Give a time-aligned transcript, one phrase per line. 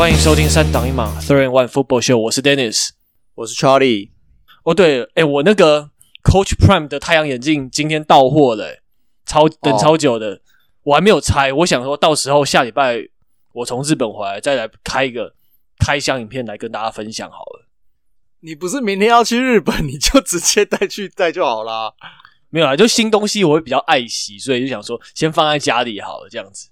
[0.00, 2.88] 欢迎收听三档一码 Three and One Football Show，我是 Dennis，
[3.34, 4.08] 我是 Charlie。
[4.64, 5.90] 哦，对，哎，我那个
[6.22, 8.80] Coach Prime 的太阳眼镜今天到货了，
[9.26, 10.38] 超等超久的，oh.
[10.84, 11.52] 我还没有拆。
[11.52, 12.98] 我想说到时候下礼拜
[13.52, 15.34] 我从日本回来再来开一个
[15.78, 17.68] 开箱影片来跟大家分享好了。
[18.40, 21.92] 你不是明天要去日本，你就直接带去带就好啦。
[22.48, 26.70] 没有啊，就新东西我会比较爱惜，所以就想说先放在家里好了，这样子。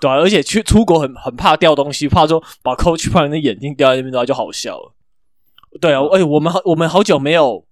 [0.00, 4.94] 对啊，而且去出国很很怕掉东西，怕说把 Coach Prime 的眼镜掉在那边的话就好笑了。
[5.80, 7.64] 对啊，哎、欸，我们好我们好久没有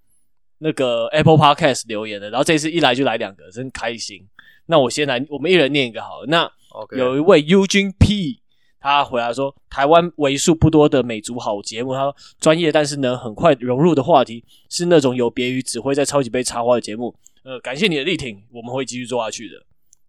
[0.59, 4.27] 那个 Apple Podcast 留言了，然后这次一来就来两个，真开心。
[4.67, 6.27] 那我先来，我们一人念一个好了。
[6.27, 6.51] 那
[6.97, 8.41] 有一位 Eugene P，
[8.81, 17.15] 他回来说，台湾为数不多的美足好节目，他说专业但是能很快融入的话题，是那种有别于只会在超级杯插花的节目。
[17.45, 19.55] 呃，感谢你的力挺，我们会继续做下去的。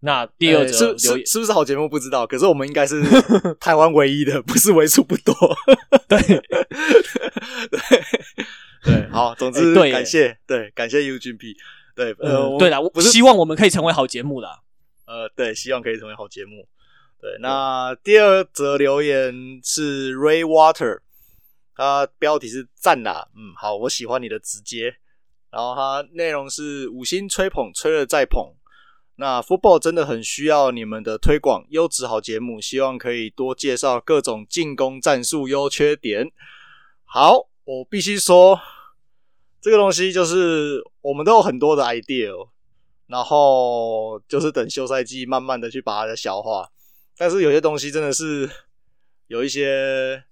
[0.00, 3.02] 那第二则、欸、是是是不是好节目不知道，可是我们应该是
[3.58, 5.34] 台湾唯一的， 不是为数不多。
[6.06, 6.18] 对。
[7.68, 7.80] 对。
[8.84, 11.56] 对，好，总之、欸、对感谢对感谢 UGP，
[11.96, 14.60] 对呃、嗯、对啦，我不是希望我们可以成为好节目啦。
[15.04, 16.68] 呃，对，希望可以成为好节目。
[17.20, 21.00] 对，那第二则留言是 Ray Water，
[21.74, 24.94] 他标题是赞啦，嗯，好，我喜欢你的直接，
[25.50, 28.54] 然后他内容是五星吹捧，吹了再捧。
[29.20, 36.30] 那 football 真的很需要你们的推广，优质好节目，希望可以多介绍各种进攻战术优缺点。
[37.04, 38.60] 好，我必须说，
[39.60, 42.48] 这个东西就是我们都有很多的 idea，
[43.08, 46.70] 然后就是等休赛季慢慢的去把它的消化。
[47.16, 48.48] 但是有些东西真的是
[49.26, 50.22] 有一些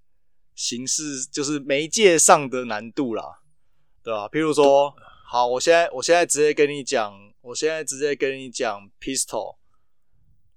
[0.55, 3.41] 形式，就是媒介上的难度啦，
[4.05, 4.29] 对吧？
[4.29, 4.95] 譬如说，
[5.29, 7.27] 好，我现在我现在直接跟你讲。
[7.43, 9.55] 我现在直接跟你讲 pistol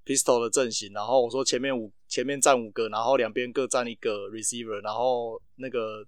[0.03, 6.03] pistol 的阵型，然后我说前面五前面站五个，然后两边各站一个 receiver，然后那个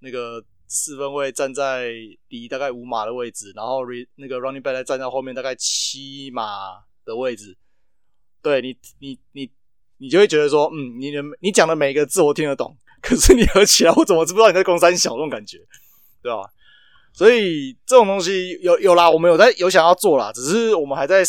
[0.00, 1.90] 那个四分位站在
[2.28, 7.56] 离大概五码的位置，然后 re 那个 running back 站在后面大概七码的位置。
[8.42, 9.50] 对你你你
[9.96, 15.56] 你就会觉得说，嗯，你的你讲的每一个字我听得懂，可是你合起来我怎么知不知道你在攻三小那种感觉，
[16.22, 16.50] 对吧？
[17.16, 21.22] 所以这种东西有有啦，我们有在有想要做啦，只是我们还在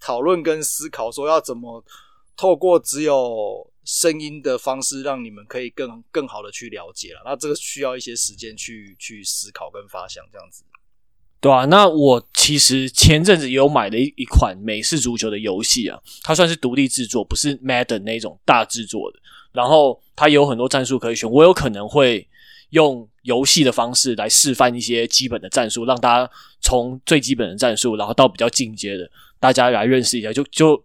[0.00, 1.84] 讨论跟思考，说要怎么
[2.34, 7.20] 透过只有声音的方式，让你们可以更更好的去了解啦。
[7.26, 10.64] 那这个需要一些时间去去思考跟发想，这样子。
[11.38, 19.18] 对啊，那我其实前阵子也有买了一一款美式足球的游戏啊，它算是独立制作，不是 Madden 那种大制作的。
[19.52, 22.26] 然后它有很多战术可以选，我有可能会。
[22.70, 29.10] 用游戏的方式来示范一些基本的战术，让大家从最基本的战术，然后到比较进阶的，
[29.40, 30.80] 大家来认识一下，就就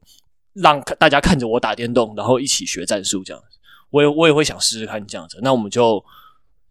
[0.54, 3.60] 让大家看着我打电动，然后一起学战术这样子。
[3.92, 5.40] 我也我也会想试试看这样子。
[5.44, 6.04] 那我们就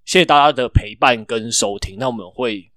[0.05, 1.97] 谢谢大家的陪伴跟收听。
[2.01, 2.69] 那我们会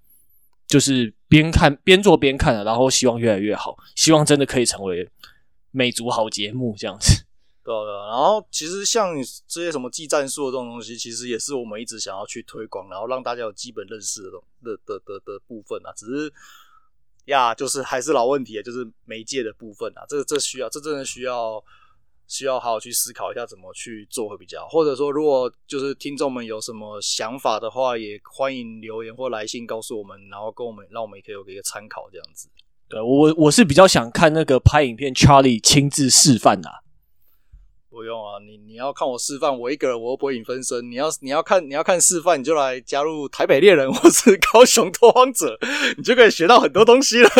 [0.68, 5.10] 就是边看边做边看，然后希望越来越好，希望真的可以成为
[5.72, 7.23] 美足好节目这样子。
[7.64, 9.14] 对对，然后其实像
[9.48, 14.30] 这些什么技战术的这种东西，其实也是我们一直想要去推广，然后让大家有基本认识的
[14.62, 15.90] 的的的的部分啊。
[15.96, 16.32] 只是
[17.24, 21.64] 呀，就是还是老问题啊，就是媒介的部分啊，这这需要，这真的需要
[22.28, 24.68] 需要好好去思考一下怎么去做会比较好。
[24.68, 32.46] 或者说，如果就是听众们有什么想法的话，也欢迎留言或来信告诉我们，然后跟我们让我们也可以有一个参考这样子。
[32.90, 36.83] 对，我我是比较想看那个拍影片，Charlie 亲自示范啊。
[37.94, 40.90] 不用啊，你你要看我示范，我一个人我又不会影分身。
[40.90, 45.56] 你要你要看你要看示范，你就来加入台北猎人 或是高雄拓荒者，
[45.96, 47.30] 你就可以学到很多东西了。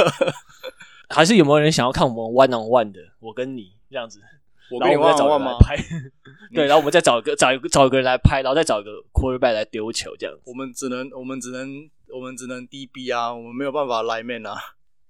[1.11, 3.01] 还是有没有人想要看我们 one on one 的？
[3.21, 4.21] 我跟你这样子，
[4.71, 5.57] 我跟你 one on one 吗？
[5.59, 5.77] 拍
[6.55, 10.43] 对，然后我们再找一个找一个找一个人来拍，然后再找一个 quarterback 来丢球，这样子。
[10.47, 11.69] 我们只能我们只能
[12.15, 14.57] 我们只能 DB 啊，我们没有办法 lineman 啊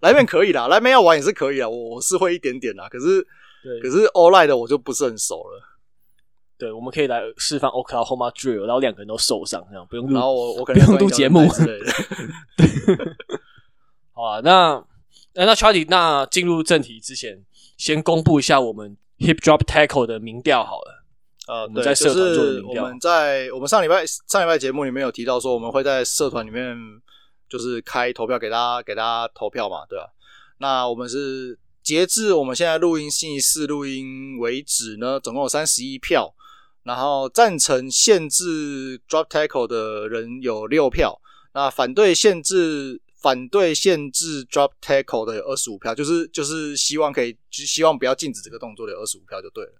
[0.00, 3.26] ，lineman 可以啦，lineman 要玩也是可以啊，我我是会一点点啦，可是。
[3.64, 5.70] 对，可是 O-line 的我就不是很熟了。
[6.56, 10.14] 对，我们可以来示范 Oklahoma Drill，然后两个人都受伤，这样不用录。
[10.14, 11.86] 然后我我可能不用录节目之类的。
[12.56, 12.96] 对，
[14.12, 14.84] 好啊，那
[15.32, 17.42] 那 Charlie，那进入正题之前，
[17.76, 21.04] 先公布一下我们 Hip Drop Tackle 的民调好了。
[21.48, 26.76] 呃，对，就是我们在我们上礼拜上礼拜节目里面有提到说，我们会在社团里面
[27.48, 30.06] 就是开投票给大家给大家投票嘛，对吧？
[30.58, 31.58] 那我们是。
[31.84, 36.34] 截至我们现在录音星期四录音为止呢，总共有三十一票，
[36.82, 41.20] 然后赞成限制 drop tackle 的人有六票，
[41.52, 49.72] 那反对限制反对限制 drop tackle 的有二十五票，就是就是希望可以，就希望不要禁止这个动作的有二十五票就对了。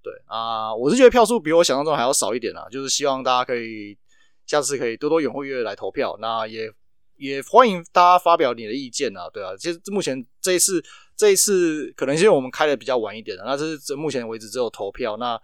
[0.00, 3.98] 对啊，我是觉得票数比我想象中还要少一点啊，就是希望大家可以
[4.46, 6.72] 下次可以多多踊跃来投票，那也
[7.18, 10.82] 也欢迎大家发表你的意见啊，对啊，其实目前这一次
[11.16, 15.38] 这一次可能是因为我们开的比较晚一点的，那这是目前为止只有投票，那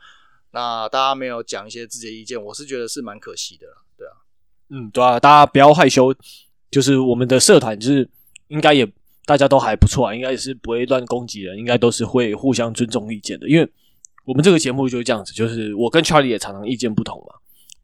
[0.52, 4.12] 那大家没有讲一些自己的意见，我是觉得是蛮可惜的啦，对啊，
[4.70, 6.14] 嗯，对啊，大家不要害羞，
[6.70, 8.08] 就是我们的社团就是
[8.48, 8.90] 应该也
[9.26, 13.70] 大家都还不错啊，应该是不会乱攻击人，应该都是会互相尊重意见的，因为。
[14.26, 17.34] 我们这个节目就是这样子，就是我跟 Charlie 也常常意见不同嘛，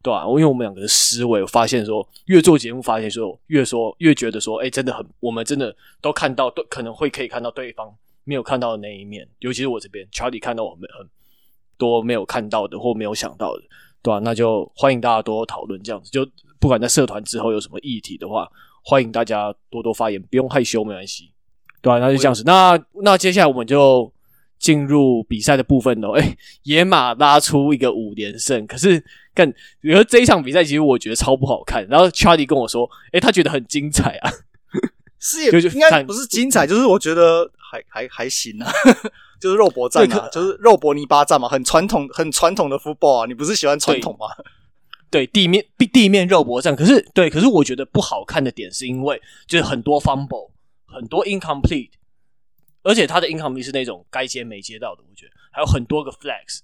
[0.01, 0.25] 对吧、啊？
[0.27, 7.93] 因为我们两个的思维，我发现说越做节目，发现说越说越觉得说，哎，真的很，我们真的都看到，都可能会可以看到对方
[8.23, 11.07] 没有看到的那一面，尤其是我这边，Charlie 看到我们很
[11.77, 13.61] 多没有看到的或没有想到的，
[14.01, 14.19] 对吧、啊？
[14.23, 16.27] 那就欢迎大家多多讨论，这样子就
[16.59, 18.49] 不管在社团之后有什么议题的话，
[18.83, 21.31] 欢迎大家多多发言，不用害羞，没关系，
[21.81, 21.99] 对、啊？
[21.99, 24.11] 那就这样子，那那接下来我们就。
[24.61, 31.87] 进入比赛的部分喽，哎、野马拉出一个五连胜，可是干，比如这一场比赛其实我觉得超不好看。
[31.87, 34.31] 然后 Charlie 跟我说，诶、欸，他觉得很精彩啊，
[35.19, 38.71] 是也应该不是精彩，就是我觉得还还还行啊，
[39.39, 44.27] 就是肉搏战啊，就是肉搏泥巴战嘛，很传统很传统的 football 啊，你不是喜欢传统吗？
[45.09, 50.51] 对，对地面地地面肉搏战，可是对，可是我觉得不好看的点是因为就是很多 fumble，
[50.85, 51.89] 很多 incomplete。
[52.83, 56.61] 而且他的 incomplete 是那种该接没接到的，我觉得还有很多个 flags，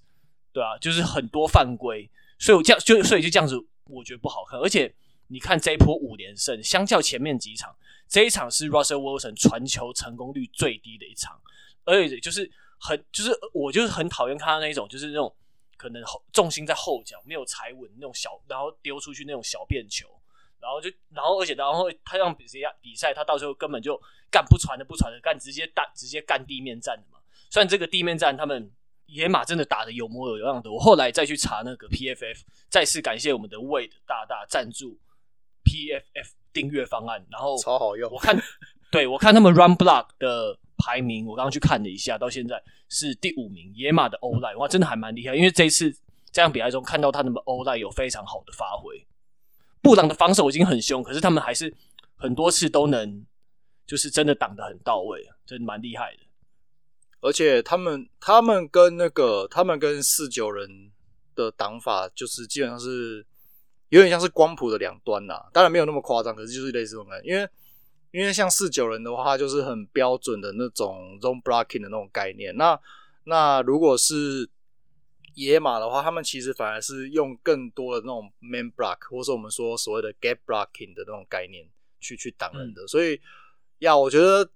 [0.52, 4.58] 对啊，就是很多犯规，所以我这样就所以就这样子，我觉得不好看。
[4.58, 4.94] 而且
[5.26, 7.76] 你看这一波五连胜，相较前面几场，
[8.08, 11.40] 这一场是 Russell Wilson 传球成功率最低的一场，
[11.84, 15.34] 而且就是很就是我就是很讨厌看到那一种就是那种
[15.76, 20.08] 可能后重心在后脚没有踩稳那种小，然后丢出去那种小便球。
[20.60, 23.96] 然后就，然后而且，然后他让比赛比赛，他到时候根本就
[24.28, 27.20] 干不传的不传的干，直接干直接干地面战的嘛。
[27.48, 28.68] 虽然这个地面战他们
[29.08, 34.98] 野马真的打的有模有样的，我后来再去查那个 PFF，再次感谢我们的 Wade 大大赞助
[35.64, 38.12] PFF 订阅方案，然后超好用。
[38.12, 38.38] 我看，
[38.92, 43.72] 对我看他们 Run Block 的排名，我刚刚去看了一下，到现在是第五名。
[43.74, 45.90] 野马的 O-line 哇，真的还蛮厉害，因为这一次
[46.30, 49.06] 这样比赛中看到他们 O-line 有非常好的发挥。
[49.80, 51.74] 布朗的防守已经很凶，可是他们还是
[52.16, 53.24] 很多次都能，
[53.86, 56.27] 就是真的挡得很到位，真的蛮厉害的。
[57.20, 60.90] 而且他们他们跟那个他们跟四九人
[61.34, 63.26] 的挡法，就是基本上是
[63.88, 65.34] 有点像是光谱的两端呐。
[65.52, 67.28] 当然没有那么夸张，可是就是类似这种感觉。
[67.28, 67.48] 因为
[68.10, 72.56] 因为像四九人的话，就是很标准的那种 zone blocking 的那种概念。
[72.56, 72.78] 那
[73.24, 74.48] 那如果是
[75.34, 81.68] 野马的话，他们其实反而是用更多的那种 man block，或是我们说所谓的 gap blocking 的那种概念
[82.00, 83.20] 去去挡人的，嗯、所以
[83.80, 84.48] 呀，我觉得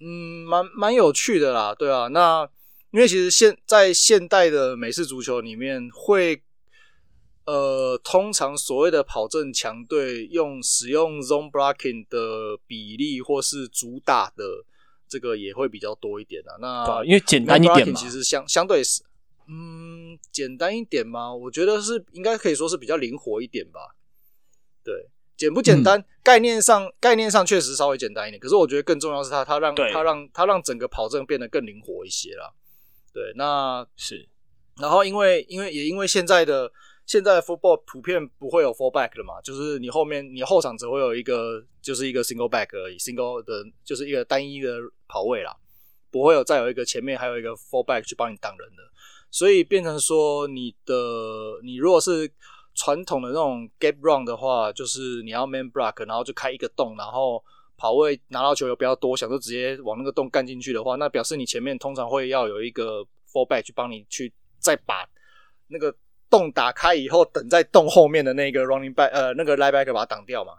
[0.00, 2.48] 嗯，蛮蛮有趣的啦，对啊，那
[2.90, 6.42] 因为其实现在现代的美式足球里面会，
[7.44, 14.64] 呃，通常所谓的跑阵强队用使用 zone blocking 的比例或是主打的
[15.08, 16.56] 这个也会比较多一点啊。
[16.60, 19.02] 那因为简单一点嘛，其实相相对是。
[19.48, 21.32] 嗯，简单一点嘛？
[21.32, 23.94] 我觉得是应该可以说是比较灵活一点吧。
[24.82, 26.00] 对，简不简单？
[26.00, 28.40] 嗯、概念上，概念上确实稍微简单一点。
[28.40, 32.52] 可是我觉得更重要是它，它让它让它让整个跑阵变得更灵活一些啦。
[33.12, 34.28] 对，那是。
[34.80, 36.70] 然后因为因为也因为现在的
[37.06, 44.78] 现在的 football 普遍不会有 full back 了嘛，就是你后面你后场只会有一个就是一个 single back 而已，single 的就是一个单一的
[45.08, 45.56] 跑位啦，
[46.10, 48.82] 不会有再有一个前面还有一个 full back 去帮你挡人的。
[49.30, 50.94] 所以变成说，你的
[51.62, 52.30] 你如果是
[52.76, 57.42] 传统的那种 gap run 的话，就是你要 man block，然后就开一个洞，然后
[57.76, 65.04] 跑位拿到球又比较多想，就直接往那个洞干进去的话，那表示你前面通常会要有一个 fullback 去帮你去再把
[65.68, 65.92] 那个
[66.30, 70.52] 洞打开以后，等在洞后面的那个 running back 呃那个 linebacker 把它挡掉嘛。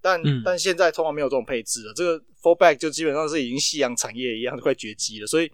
[0.00, 5.50] 但、嗯、但现在通常没有这种配置了，这个 fullback 就基本上是已经夕阳产业一样，快绝迹了，所以。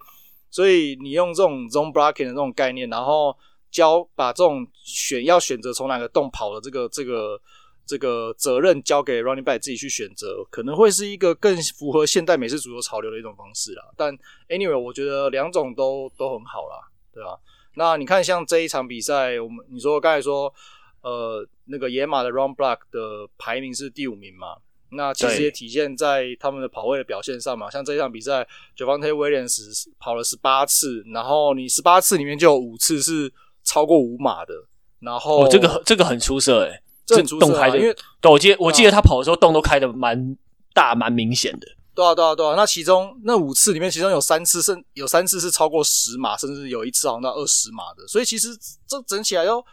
[0.51, 3.37] 所以你用这种 zone blocking 的这种概念，然后
[3.75, 7.41] 交把这种选要选择从哪个洞跑的这个这个
[7.85, 13.83] 这个责任交给 running back 自己去选择，可能会是一个更符合现代美式足球潮流的一种方式啦。
[13.97, 14.17] 但
[14.49, 16.79] anyway，我觉得两种都都很好啦，
[17.13, 17.37] 对吧？
[17.75, 20.55] 那你看像这一场比赛，我们你说刚才说，
[21.03, 24.57] 呃，那个野马的 run block 的排名是第五名嘛？
[24.91, 33.33] 那其实也体现在他们的跑位的表现上嘛，像这一场比赛，Javonte Williams 跑了十八次，然后你十八次里面就有五次是
[33.65, 34.55] 超过五码的，
[35.01, 40.37] 然后、哦、这个这个很出色诶，这很出色、啊，洞开的，因为对我记得我记得他跑的时候洞都开的蛮
[40.73, 42.55] 大蛮明显的，对啊，对啊，对啊。
[42.57, 48.07] 那其中那五次里面，其中有三次甚有三次是超过十码，甚至有一次好像到二十码的。
[48.07, 48.49] 所以其实
[48.87, 49.65] 这整起来要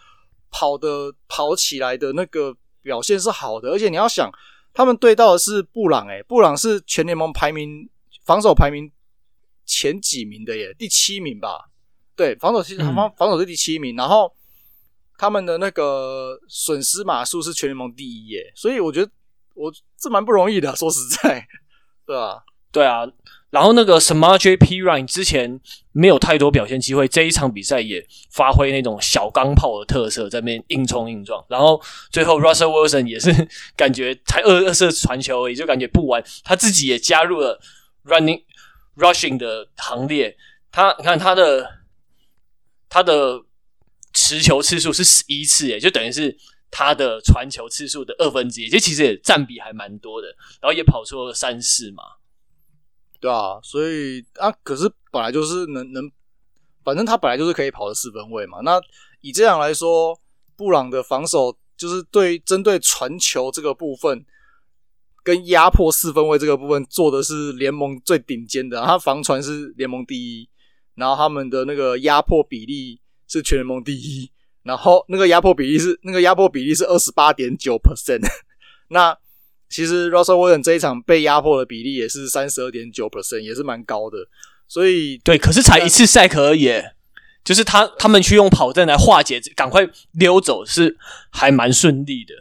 [0.52, 3.70] 跑的跑起来的那个表现是好的。
[3.70, 4.32] 而且你要想，
[4.74, 7.90] 他们对到的是布朗，诶，布朗是全联盟排名
[8.24, 8.92] 防守排名
[9.66, 11.71] 前几名的耶，第七名吧？
[12.16, 14.32] 对，防守其实防防守是第七名，然后
[15.18, 18.52] 他们的那个损失码数是全联盟第一耶。
[18.56, 19.12] 所以我觉得
[19.56, 21.48] 我这蛮不容易的，说实在。
[22.06, 23.08] 对啊，对啊，
[23.52, 25.60] 然后那个 Samaje Perine 之前
[25.94, 31.44] 没有太多表现机会，这一场比赛也发挥那种小钢炮的特色，在那边硬冲硬撞。
[31.48, 37.60] 然后最后 Russell Wilson 也是 感觉才二二射传球而已，就感觉不完，他自己也加入了
[38.06, 38.44] running
[38.98, 40.36] rushing 的行列。
[40.72, 41.70] 他你看他的
[42.92, 43.42] 他的
[44.14, 46.38] 持球次数是十一次，也，就等于是。
[46.74, 50.30] 他的传球次数的二分之一，这其实也占比还蛮多的，
[50.62, 52.02] 然后也跑出了三四嘛，
[53.20, 56.10] 对啊，所以啊，可是本来就是能能，
[56.82, 58.60] 反正他本来就是可以跑的四分卫嘛。
[58.62, 58.80] 那
[59.20, 60.18] 以这样来说，
[60.56, 64.26] 布朗的防守就是对针对传球这个部分
[65.24, 70.50] 跟压迫四分卫这个部分做的是联盟最顶尖的，他防传是联盟第一，
[71.02, 74.30] 然后他们的那个压迫比例是全联盟第一。
[74.64, 78.22] 然后那个压迫比例是那个压迫比例是二十八点九 percent，
[78.90, 79.18] 那
[79.68, 84.20] 其实 Russell Wilson 这一场被压迫的比例也是三十二点九 percent，也是蛮高的。
[84.68, 86.70] 所以对，可是才一次 sack 而已，
[87.44, 90.96] 就是他他们去用跑阵来化解，赶快溜走是
[91.32, 92.36] 还蛮顺利的。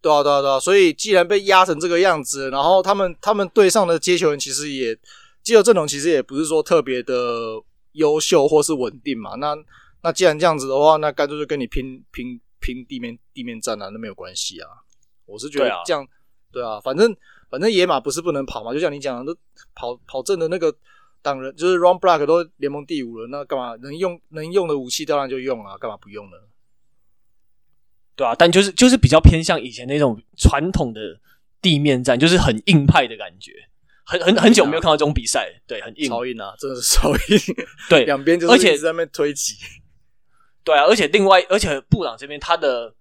[0.00, 0.58] 对啊，对啊，对啊。
[0.58, 4.94] 所以既然被压成这个样子，然后他们他们队上的接球人其实也
[5.42, 7.14] 接球阵容其实也不是说特别的
[7.92, 9.56] 优秀或是稳定嘛，那。
[10.00, 14.68] 那既然这样子的话，那干脆就跟你拼拼拼地面地面战啊，那没有关系啊。
[15.26, 16.06] 我是觉得这样，
[16.52, 17.14] 对啊，反正
[17.50, 19.40] 反正野马不是不能跑嘛，就像你讲的，都
[19.74, 20.72] 跑跑正的那个
[21.20, 26.36] 党人就是 run block 都联盟第五了，那干嘛能用能用的武器当然就用啊，干嘛不用呢？
[28.14, 31.18] 对啊，但就是就是比较偏向以前那种传统的
[31.60, 33.68] 地面战，就是很硬派的感觉。
[34.08, 37.38] 很很很久没有看到这种比赛，对，很硬，超硬啊，真的是超硬。
[37.90, 39.54] 对，两边就是一直在那边推挤。
[40.64, 42.94] 对啊，而且另外，而且布朗这边他的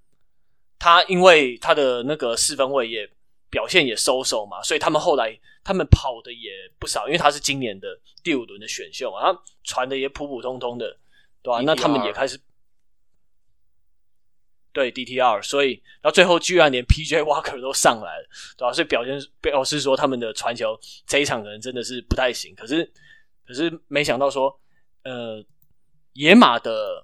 [0.78, 3.10] 他因为他的那个四分卫也
[3.50, 7.88] 表现也收手嘛，所以他们后来他们跑的也不少，因为他是今年的
[8.22, 10.98] 第五轮的选秀嘛，他传的也普普通通的，
[11.42, 11.62] 对吧、啊？
[11.66, 12.38] 那他们也开始
[14.78, 18.74] 对 DTR，所以然后最后居然连 PJ Walker 都上来了，对吧、啊？
[18.74, 22.92] 所以表现表示说他们的传球这一场可能真的是不太行，可是
[23.48, 24.60] 可是没想到说
[25.04, 25.44] 呃
[26.14, 27.04] 野马的。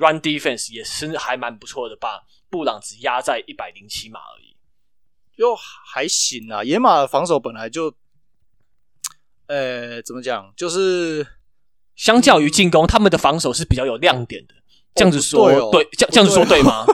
[0.00, 4.56] Run defense 也是还蛮不错的，把布朗只压在一百零七码而已，
[5.36, 6.62] 就还行啊。
[6.62, 7.92] 野马的防守本来就，
[9.48, 11.26] 呃，怎么讲，就是
[11.96, 14.54] 相较于进攻，嗯、他们的防守是比较有亮点的。
[14.94, 16.84] 这样子说，对，这这样子说对吗？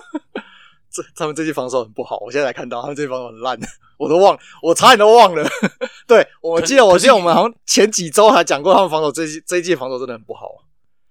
[0.91, 3.59] 这他们这季防守很不好，我现在才看到他们这季防守很烂，
[3.99, 5.45] 我都忘，我差点都忘了。
[6.07, 10.65] 对，我记得，我记得我们好像前几周还讲过，他们防守这季这一季防守真的很不好。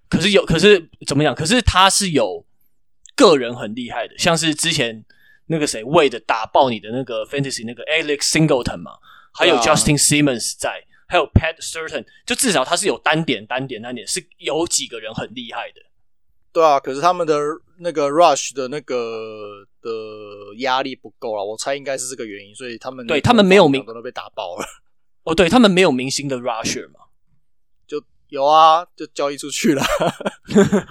[0.08, 1.34] 可是有，可是怎么讲？
[1.34, 2.46] 可是他是有
[3.14, 5.04] 个人很厉害的，像是之前
[5.48, 8.92] 那个谁为的打爆你的那个 Fantasy 那个 Alex Singleton 嘛，
[9.34, 15.82] 还有 Justin Simmons 在，还有 Pat Certain，就至少他是有单点、单点、单点，是有几个人很厉害的。
[16.54, 17.38] 对啊，可是他们的
[17.80, 19.90] 那个 Rush 的那个的
[20.58, 24.64] 压力不够啊，我猜应该是这个原因，所以他们对他们没有明都被打爆了。
[25.24, 27.00] 哦，对他们没有明星的 Rusher 嘛。
[28.30, 29.82] 有啊，就交易出去了，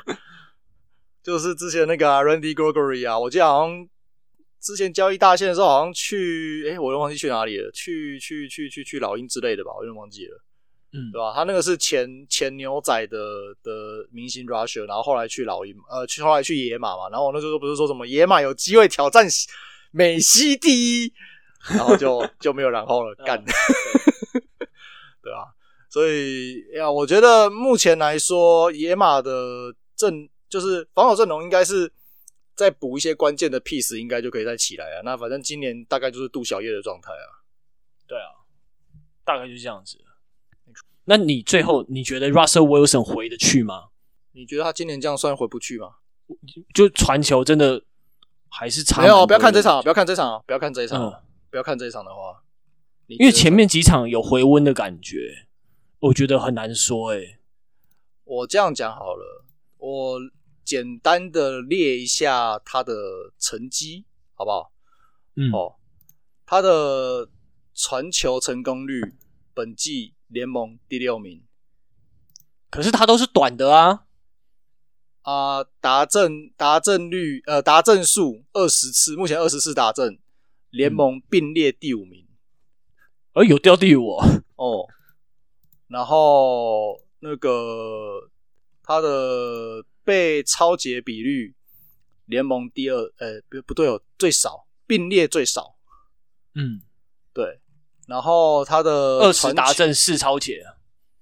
[1.21, 3.85] 就是之前那个、啊、Randy Gregory 啊，我记得好像
[4.61, 10.39] 之前交易大线的时候，好像去，哎、欸，我又忘记去哪里了，去去去去去老鹰之类的吧，我有点忘记了，
[10.93, 11.33] 嗯，对吧？
[11.33, 13.17] 他那个是前前牛仔的
[13.63, 19.27] 的明星 Russia，然后后来去老鹰，呃，去后来去野马嘛，然后我那时候不是说什么野马有机会挑战
[19.91, 21.13] 美西第一，
[21.69, 23.43] 然后就就没有然后了，干，
[25.21, 25.53] 对吧？
[25.89, 31.91] 所以呀，我觉得目前来说，野马的阵就是防守阵容，应该是
[32.55, 35.01] 再补一些关键的 piece，应该就可以再起来啊。
[35.03, 37.41] 那反正今年大概就是杜小叶的状态啊。
[38.07, 38.29] 对啊，
[39.23, 39.97] 大概就是这样子。
[41.05, 43.89] 那你最后你觉得 Russell Wilson 回得去吗？
[44.31, 45.95] 你觉得他今年这样算回不去吗？
[46.73, 47.83] 就传球真的
[48.49, 49.01] 还是差？
[49.01, 51.13] 没有，不要看这场，不要看这场，不要看这一场，嗯、
[51.49, 52.43] 不要看这一场的话，
[53.07, 55.47] 因为前面几场有回温的感觉。
[55.99, 57.39] 我觉得很难说诶、欸，
[58.25, 59.45] 我这样讲好了，
[59.77, 60.19] 我
[60.65, 62.93] 简单的列一下他的
[63.39, 64.73] 成绩，好不好？
[65.35, 65.75] 嗯，哦，
[66.45, 67.29] 他的
[67.73, 69.15] 传球成功率
[69.53, 71.43] 本季联盟第六名。
[72.69, 74.05] 可是他都是短的啊。
[75.21, 80.19] 啊、呃，达阵达阵率呃达阵数二十次，目前二十次达阵，
[80.69, 82.27] 联盟并列第五名。
[83.31, 84.17] 呃、嗯欸、有掉第五
[84.57, 84.85] 哦。
[85.87, 88.29] 然后那个
[88.81, 91.55] 他的被超解比率，
[92.25, 95.77] 联盟第二，呃，不不对哦，最少并列最少。
[96.55, 96.81] 嗯，
[97.31, 97.61] 对。
[98.07, 100.57] 然后他的二十达阵四超前，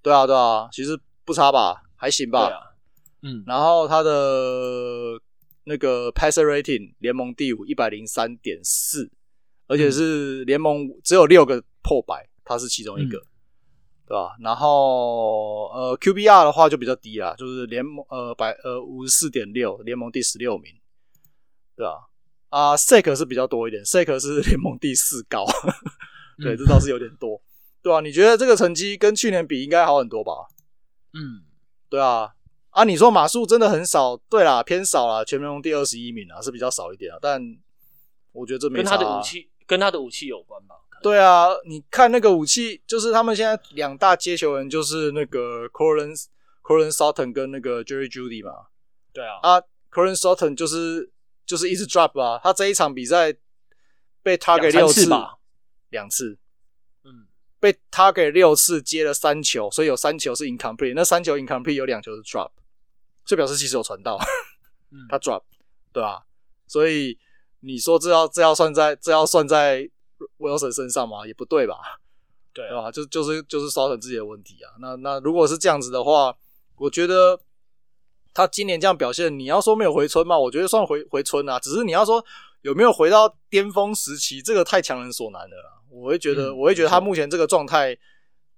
[0.02, 2.48] 对啊对啊，其实不差吧，还行吧。
[2.48, 2.62] 对啊。
[3.24, 4.12] 嗯，然后他的
[5.66, 9.12] 那个 passer rating 联盟第五，一百零三点四，
[9.68, 13.30] 而且是联盟只有六个破百，他是其中一个，嗯、
[14.08, 14.36] 对吧？
[14.40, 20.74] 然后呃 QBR 的话就比较低啦，就是联盟呃百呃五十四点六，联盟第十六名，
[21.76, 21.94] 对啊？
[22.50, 25.46] 啊 sack 是比较多一点，sack 是联盟第四高，
[26.42, 27.42] 对，这倒是有点多，
[27.82, 28.00] 对啊？
[28.02, 30.34] 你觉得这个成绩跟去年比应该好很多吧？
[31.14, 31.46] 嗯，
[31.90, 32.32] 对啊。
[32.72, 37.18] 啊，你说码数真的很少，对啦，偏少啦，全联盟第二十一名啊，是比较少一点啊。
[37.22, 37.42] 但
[38.32, 38.82] 我觉得这没啊。
[38.82, 40.76] 跟他的武器，跟他的武器有关吧？
[41.04, 46.28] 对啊，你看那个武器，就是他们现在两大接球人就是那个 Courtland
[46.64, 48.68] Courtland Sutton 跟那个 Jerry Jeudy 嘛。
[49.12, 49.40] 对啊。
[49.42, 51.12] 啊，Courtland Sutton 就是
[51.46, 53.34] 就是一直 drop 啊，他这一场比赛
[54.24, 55.40] 被 target 六次吧，
[55.92, 56.40] 两次。
[57.04, 57.28] 嗯。
[57.60, 62.50] 被 target 六次，接了三球，所以有三球是 incomplete，那三球 incomplete 有两球是 drop。
[63.24, 64.18] 就表示其实有传到，
[65.08, 65.44] 他 drop，
[65.94, 66.26] 对吧？
[66.66, 67.20] 所以
[67.60, 69.88] 你说这要这要算在这要算在
[70.40, 71.28] Wilson 身上吗？
[71.28, 71.76] 也不对吧？
[72.52, 72.92] 对，对吧？
[72.92, 74.74] 就就是就是 Sutton 自己的问题啊。
[74.80, 76.36] 那那如果是这样子的话，
[76.78, 77.40] 我觉得
[78.34, 80.38] 他今年这样表现，你要说没有回春嘛？
[80.40, 81.60] 我觉得算回回春啊。
[81.60, 82.26] 只是你要说
[82.64, 85.81] 有没有回到巅峰时期，这个太强人所难了啦。
[85.92, 87.96] 我会觉得，嗯、我会觉得他目前这个状态，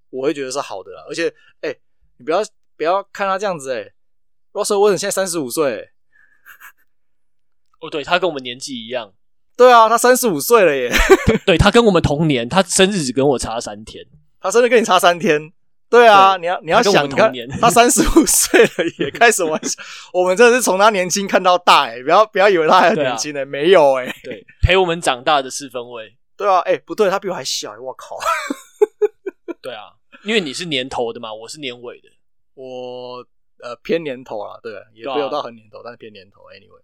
[0.09, 1.03] 我会觉得是好的啦。
[1.09, 1.27] 而且，
[1.61, 1.79] 哎、欸，
[2.17, 2.41] 你不要
[2.77, 3.93] 不要看他这样子、欸，哎。
[4.53, 5.89] Russell Wilson 现在三十五岁，
[7.81, 9.11] 哦，对，他跟我们年纪一样，
[9.57, 10.91] 对啊，他三十五岁了耶，
[11.43, 14.05] 对，他跟我们同年，他生日只跟我差三天，
[14.39, 15.51] 他生日跟你差三天，
[15.89, 18.69] 对啊，对你要你要想，你看他三十五岁了
[18.99, 19.81] 也开什么玩笑，
[20.13, 28.17] 我们真的是从他年轻看到大哎，不要不要以为他还很年轻呢、啊，没有哎，对，陪我们长大的四分卫，对啊，哎，不对，他比我还小，我靠，
[29.61, 29.93] 对啊，
[30.23, 32.09] 因为你是年头的嘛，我是年尾的，
[32.55, 33.25] 我。
[33.59, 36.81] 呃，偏年头啦，对，也没有到很年头，啊、但是偏年头，anyway，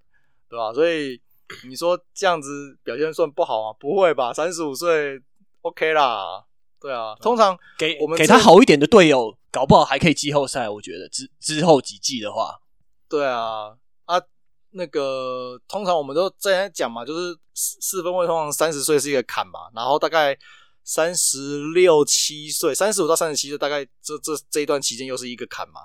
[0.47, 0.71] 对吧？
[0.73, 1.19] 所以
[1.67, 3.75] 你说这样子表现算不好啊？
[3.77, 4.31] 不会吧？
[4.31, 5.21] 三十五岁
[5.59, 6.45] ，OK 啦，
[6.79, 7.13] 对啊。
[7.15, 10.69] 通常给我们给他好一点的队友，搞不好还可以季后赛。
[10.69, 12.62] 我觉得之之后几季的话，
[13.09, 13.77] 对啊，啊，
[14.71, 20.38] 那个通常我们都这样讲嘛，就是四四分位通常三十岁是一个坎嘛，然后大概
[20.84, 25.82] 三十六七岁，三十五到三十七岁，大概这这这一段期间又是一个坎嘛。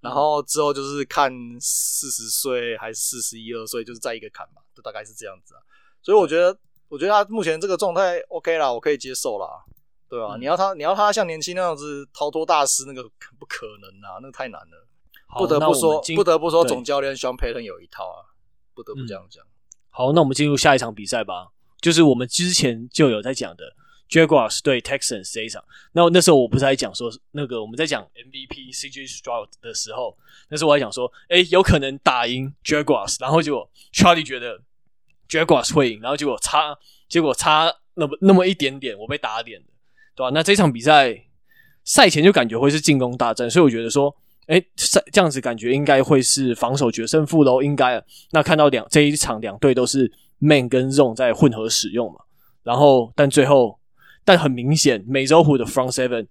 [0.00, 5.60] 然后之后就是看四十岁还是四十一二岁，就是在一个坎嘛，就大概是这样子啊。
[6.00, 6.56] 所以我觉得，
[6.88, 9.48] 我觉得他目前这个状态 OK 啦，我可以接受啦，
[10.08, 10.40] 对吧、啊嗯？
[10.40, 13.02] 你要他，你要他像年轻那样子逃脱大师，那个
[13.38, 14.86] 不可能啊，那个太难了。
[15.38, 18.34] 不得不说，不得不说，总教练 Sean Payton 有一套啊，
[18.74, 19.48] 不得不这样讲、嗯。
[19.90, 21.48] 好，那我们进入下一场比赛吧，
[21.80, 23.74] 就是我们之前就有在讲的。
[24.08, 30.16] Jaguars 对 Texans 这一场，那那时候我不是在讲说那个我们在讲 MVP CJ Stroud 的时候，
[30.48, 34.60] 那时候我还讲说，哎、欸，有可能打赢 Jaguars，然后结果 Charlie 觉得
[35.28, 39.66] Jaguars 会赢，然后结果差，结果差那么那么一点点，我被打脸了，
[40.14, 40.30] 对吧？
[40.32, 41.24] 那这场比赛
[41.82, 48.02] 赛前就感觉会是进攻大战，所以我觉得说，哎、欸，赛这样子感觉应该会是防守决胜负喽，应该。
[48.30, 52.20] 那看到两这一场两队都是 Man 跟 Zone 在混合使用嘛，
[52.62, 53.78] 然后但最后。
[54.28, 56.26] 但很明显，美洲虎的 front seven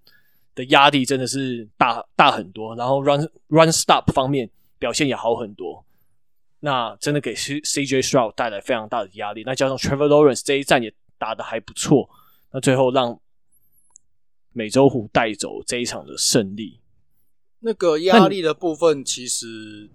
[0.53, 5.85] 的压力真的是大大很多，然后 run run stop 方面表现也好很多，
[6.59, 9.43] 那真的给 C CJ Stroud 带来非常大的压力。
[9.45, 12.09] 那加上 Trevor Lawrence 这一战也打得还不错，
[12.51, 13.17] 那最后让
[14.51, 16.81] 美洲虎带走这一场的胜利。
[17.59, 19.89] 那个压力的部分，其实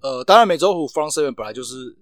[0.00, 1.96] 呃，当然美洲虎 front seven 本来就是。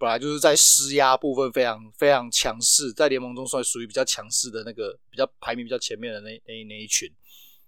[0.00, 7.06] 本来就是在施压部分非常非常强势，在联盟中算属于比较强势的那个比较排名比较前面的那那那一群。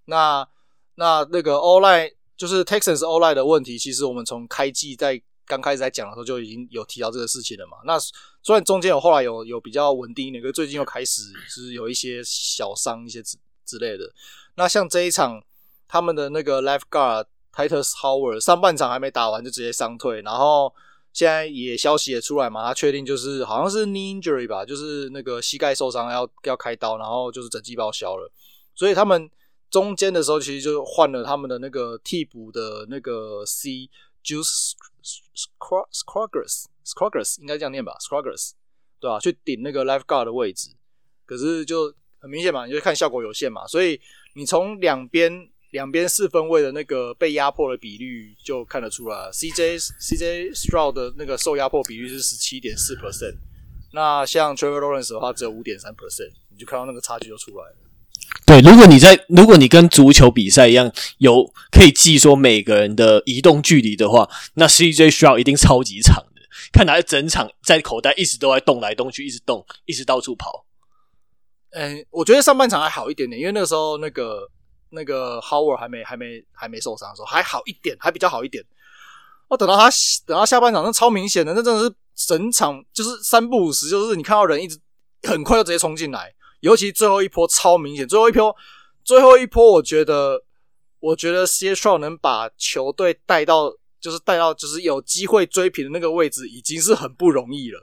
[0.06, 0.48] 那
[0.94, 7.76] 那那个 O-line 就是 Texans O-line 的问题，其实我们从开季在刚开始在讲的时候就已经有提到这个事情了嘛。
[7.84, 7.98] 那
[8.42, 14.10] 虽然中间有后来有有比较稳定一点，可是最近又开始是有一些小伤一些之之类的。
[14.54, 15.38] 那像这一场
[15.92, 20.74] 他们的那个 Left Guard Tytus Howard 上半场还没打完就直接伤退，然后。
[21.14, 28.32] 现在也消息也出来嘛，他确定就是好像是 knee injury 吧，就是那个膝盖受伤要要开刀，然后就是整季报销了。
[28.74, 29.30] 所以他们
[29.68, 33.90] 中间的时候其实就换了他们的那个替补的那个 C
[34.24, 34.72] Juice
[35.36, 38.52] Scruggs Scruggs 应该这样念吧 Scruggs
[38.98, 40.70] 对吧、去顶那个 left guard 的位置，
[41.26, 44.00] 可是就很明显嘛，你就看效果有限嘛，所以
[44.32, 45.51] 你从两边。
[45.72, 53.36] 两边四分位的那个被压迫的比率就看得出来，CJ CJ Stroud 的那个受压迫比率是十七点四 percent，
[53.94, 57.76] 那像 Trevor Lawrence 的话只有五点三 percent，你就看到那个差距就出来了。
[58.44, 70.66] 对，如果你在如果你跟足球比赛一样有可以记说每个人的移动距离的话，那 CJ Stroud 一定超级长的，看他整场在口袋一直都在动来动去，一直动，一直到处跑。
[71.70, 74.50] 嗯，我觉得上半场还好一点点，因为那个时候那个。
[74.92, 78.64] 那个 Howard 还没还没还没受伤的时候还好一点，还比较好一点。
[79.48, 79.90] 哦，等到他
[80.24, 84.78] 等到下半场，那超明显的，那真的是整场就是三不五时，就是你看到人一直
[85.24, 88.06] 很快就直接冲进来，尤其最后一波超明显。
[88.06, 88.54] 最后一波，
[89.04, 90.42] 最后一波，我觉得，
[91.00, 97.80] 我觉得 C S o 能把球队带到，就是带到就是有机会追平的那个位置，已经是很不容易了。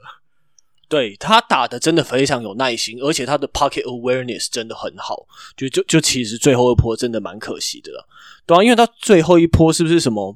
[0.89, 5.27] 对，他打的真的非常有耐心，而且他的 pocket awareness 真的很好。
[5.55, 8.03] 就就就其实最后一波真的蛮可惜的啦，
[8.47, 10.35] 对啊，因为他最后一波是不是什么？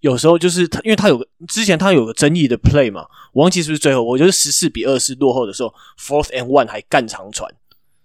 [0.00, 7.54] 有时候就是他，因为他有个之前他有个争议的 play 嘛，我忘记是不是最后，我觉得十四比二十落后的时候，fourth and one 还干长传。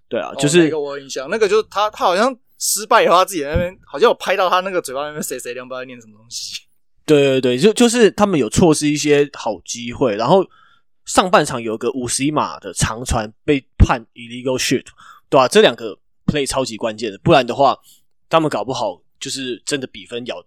[0.09, 6.59] 对啊，就是、哦、那个我有印象，那个就是他他好像失败以后，他自己在那边好像有拍到他那个嘴巴那边谁谁两百念什么东西。
[7.05, 10.45] 对对对，就就是他们有错失一些好机会，然后。
[11.09, 14.85] 上半场有个五十一码的长传被判 illegal shoot，
[15.27, 15.47] 对吧、啊？
[15.47, 17.75] 这两个 play 超级关键的，不然的话，
[18.29, 20.39] 他们搞不好就是真的比分咬，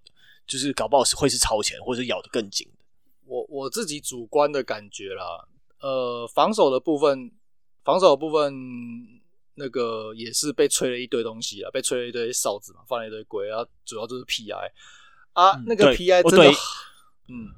[0.47, 2.65] 就是搞不好是会是超前，或者咬得更紧。
[3.27, 5.49] 我我自己主观的感觉啦，
[5.81, 7.33] 呃，防守的部分，
[7.83, 8.55] 防守的部分
[9.57, 14.71] 那个也是被吹了一堆东西啊，被吹了一堆哨子嘛，放了一堆鬼啊，主要就是 PI
[15.33, 16.53] 啊，嗯、那个 PI 真的，
[17.27, 17.51] 嗯。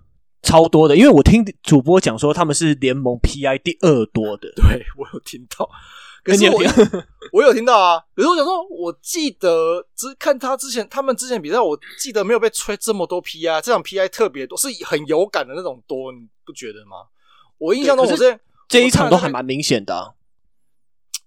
[0.45, 4.53] 超多的，因为我听主播讲说他们是联盟 PI 第二多的。
[4.55, 5.69] 对，我有听到，
[6.23, 6.63] 可是我
[7.33, 8.01] 我有听到啊。
[8.15, 17.09] 可是我想说，我记得只看他之前他们之前比赛，我记得没有被吹这么多 PI，这场 PI 特别多，是很有感的那种多，你不觉得吗？
[17.59, 20.13] 我印象中我这这一场都还蛮明显的、啊，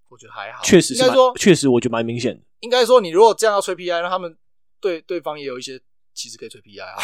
[0.09, 2.43] 我觉得还好，确实是蛮说，确实我觉得蛮明显的。
[2.59, 4.37] 应该说，你如果这样要吹 PI，那他们
[4.79, 5.79] 对对方也有一些
[6.13, 7.01] 其实可以吹 PI 啊。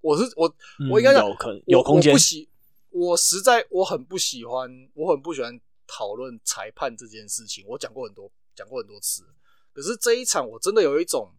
[0.00, 0.52] 我是我，
[0.90, 2.12] 我应该讲、嗯、有可能有空间。
[2.12, 2.48] 我不喜，
[2.90, 7.64] 我实在我很不喜欢，我很不喜欢讨论裁判这件事情。
[7.68, 9.24] 我讲过很多，讲过很多次。
[9.72, 11.30] 可是这一场，我真的有一种，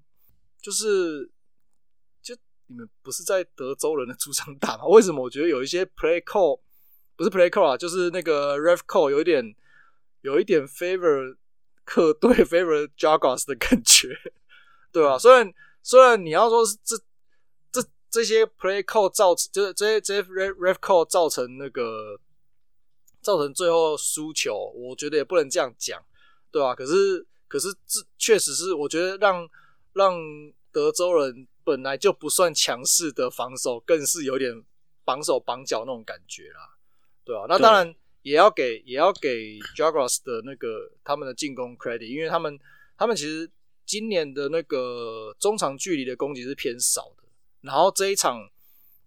[0.61, 1.29] 就是，
[2.21, 2.35] 就
[2.67, 4.85] 你们不是在德州人的 主场打吗？
[4.85, 6.59] 为什么我觉得有一些 play call
[7.15, 9.55] 不是 play call 啊，就是那个 ref call 有一点，
[10.21, 11.35] 有一点 favor
[11.83, 14.15] 客队 favor Jaguars 的感觉，
[14.91, 15.17] 对吧、啊？
[15.17, 16.95] 虽然虽然你要说是这。
[18.11, 22.19] 这些 play call 造成，就是这些这些 ref ref call 造成那个
[23.21, 26.03] 造成最后输球，我觉得也不能这样讲，
[26.51, 26.75] 对吧？
[26.75, 29.49] 可是可是这确实是，我觉得让
[29.93, 30.19] 让
[30.73, 34.61] 德州人本来就不算强势的防守，更是有点
[35.05, 36.75] 绑手绑脚那种感觉啦，
[37.23, 37.45] 对吧？
[37.47, 42.59] 那当然也要给也要给 Jaguars 的那个他们的进攻 credit，因为他们
[42.97, 43.49] 他们其实
[43.85, 47.20] 今年的那个中长距离的攻击是偏少的。
[47.61, 48.49] 然后这一场，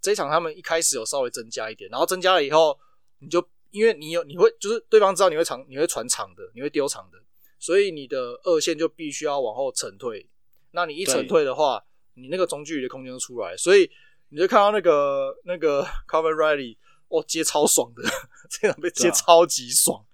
[0.01, 2.79] 这一场他们一开始有稍微增加一点，然后增加了以后，
[3.19, 7.19] 你就因为你有你会就是对方知道你会长你会传长的，你会丢长的，
[7.59, 10.29] 所以你的二线就必须要往后沉退。
[10.73, 13.91] 那你一沉退的话，你那个中距离的空间就出来，所以
[14.29, 16.77] 你就看到那个那个 Calvin Riley
[17.09, 18.03] 哦接超爽的，
[18.51, 20.05] 这场被接超级爽。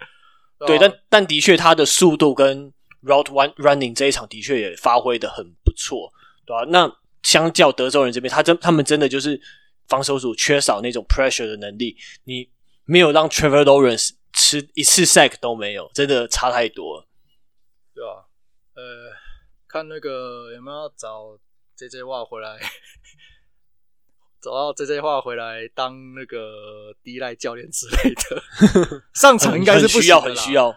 [0.58, 2.72] 对，但但的确他的速度跟
[3.02, 6.12] Route One Running 这一场的确也发挥的很不错，
[6.44, 6.64] 对吧？
[6.68, 9.40] 那相较德州人这边，他真他们真的就是
[9.88, 11.96] 防守组缺少那种 pressure 的能力。
[12.24, 12.50] 你
[12.84, 17.06] 没有让 Trevor Lawrence 吃一次 sack 都没有，真的差太多了，
[17.94, 18.24] 对啊？
[18.74, 19.12] 呃，
[19.68, 21.38] 看那个有没有找
[21.76, 22.58] JJ Watt 回来，
[24.40, 28.42] 找到 JJ Watt 回来当那个第一代教练之类的。
[29.14, 30.74] 上场应该是不需要，很需要。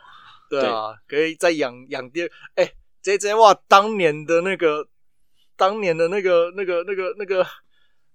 [0.49, 2.29] 对啊，对可以再养养第二。
[2.55, 4.89] 哎、欸、，JJ Watt 当年的那个。
[5.55, 7.45] 当年的那个、那个、那个、那个、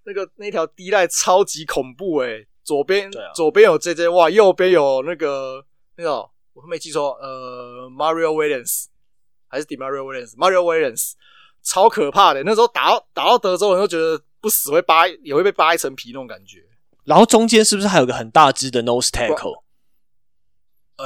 [0.05, 5.64] 那个那条 D line 超级恐怖诶、欸、左边、啊、左边有 JJ 哇，右边有那个
[5.96, 6.20] 那个
[6.55, 8.87] 我没记错，呃，Mario Williams
[9.48, 11.12] 还是 Demario Williams？Mario Williams
[11.62, 16.64] 超可怕的、欸，那时候打到打到德州人都觉得不死会扒也会被扒一层皮那种感觉。
[17.05, 19.62] 然后中间是不是还有个很大只的 nose tackle？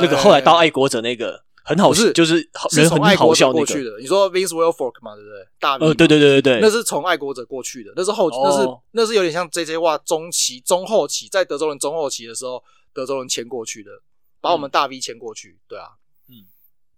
[0.00, 2.36] 那个后来到爱国者那个很好，是就是
[2.72, 3.98] 人很好笑那个。
[4.00, 5.46] 你说 Vince Wilfork 嘛，对不对？
[5.60, 13.90] 大呃，对对对对对，那是从爱国者过去的，那是后，那是那是有点像 JJ Watt 中期、中后期，在德州人中后期的时候，德州人签过去的，
[14.40, 15.90] 把我们大 V 签过去，对啊，
[16.28, 16.42] 嗯，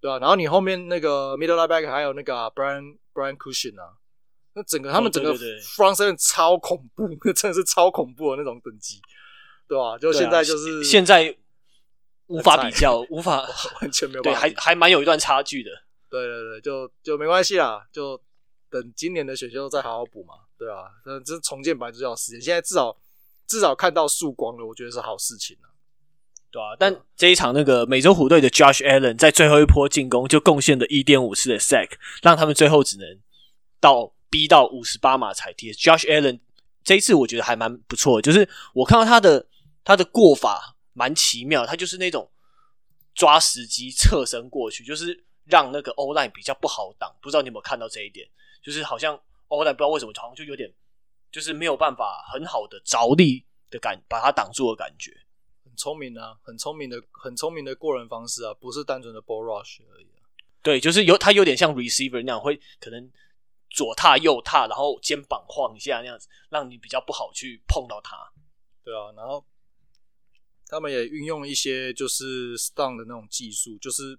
[0.00, 0.18] 对啊。
[0.18, 3.92] 然后你后面那个 Middle Linebacker 还有那个 Brian Brian Cushing 啊，
[4.54, 9.00] 那整个他们整个 Front Seven 超恐怖， 真的是超恐怖的那种等级，
[9.68, 9.98] 对吧？
[9.98, 11.36] 就现在就是现在。
[12.34, 13.46] 无法比较，无法
[13.80, 14.40] 完全没有办法。
[14.40, 15.70] 对，还还蛮有一段差距的。
[16.10, 18.20] 对对对，就就没关系啦，就
[18.70, 20.34] 等今年的选秀再好好补嘛。
[20.56, 22.96] 对啊，那这重建本来就要时间，现在至少
[23.46, 25.74] 至少看到曙光了，我觉得是好事情啊。
[26.50, 31.90] 对啊，但这一场那个美洲虎队的 Josh Allen 在最后一波进攻就贡献了一点五次的 sack，
[32.22, 33.18] 让他们最后只能
[33.80, 35.72] 到逼到五十八码才踢。
[35.72, 36.38] Josh Allen
[36.84, 39.46] 这一次我觉得还蛮不错的，就是我看到他的
[39.82, 40.73] 他的过法。
[40.94, 42.30] 蛮奇妙，他就是那种
[43.14, 47.14] 抓时机侧身过去，就是让那个 O-line 比较不好挡。
[47.20, 48.26] 不知道你有没有看到这一点？
[48.62, 50.72] 就是好像 O-line 不知道为什么，好像就有点
[51.30, 55.12] 就是没有办法很好的着力的感，把它挡住的感觉。
[55.64, 60.22] 很聪明啊，很聪明的，很聪明的过人方式啊，不是单纯的 ball rush 而已啊。
[60.62, 63.10] 对，就是有他有点像 receiver 那样，会可能
[63.68, 68.16] 左踏右踏，然后肩膀晃一下那样子，让你比较不好去碰到他。
[68.84, 69.44] 对啊，然后。
[70.74, 74.18] 他们也运用一些就是 stun 的那种技术，就是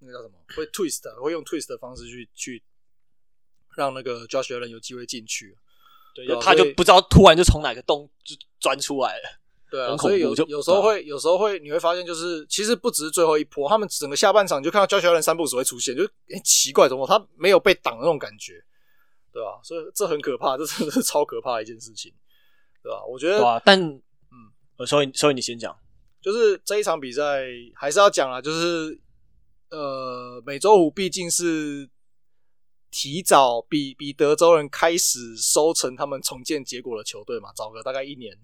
[0.00, 2.62] 那个叫什么，会 twist，会用 twist 的方式去去
[3.74, 5.56] 让那个 Josh Allen 有机会进去。
[6.14, 9.40] 对，就他就不知道突然就从哪个洞就钻出来了。
[9.70, 16.06] 对啊，所以有有时候会，有时候会，你会发现就是其实不只是最后一波，他们整个下半场就看到 Josh Allen 三步只会出现，就
[16.44, 18.62] 奇怪，怎么他没有被挡那种感觉，
[19.32, 19.58] 对吧？
[19.64, 22.12] 所以这很可怕，这真的是超可怕的一件事情，
[22.82, 23.02] 对吧？
[23.06, 25.76] 我觉得，啊、但嗯，所以所以你先讲。
[26.24, 28.98] 就是这一场比赛还是要讲啊，就是
[29.68, 31.86] 呃，美洲虎毕竟是
[32.90, 38.34] 提早比比德州人开始收成他们重建结果的球队嘛，早个大概一年，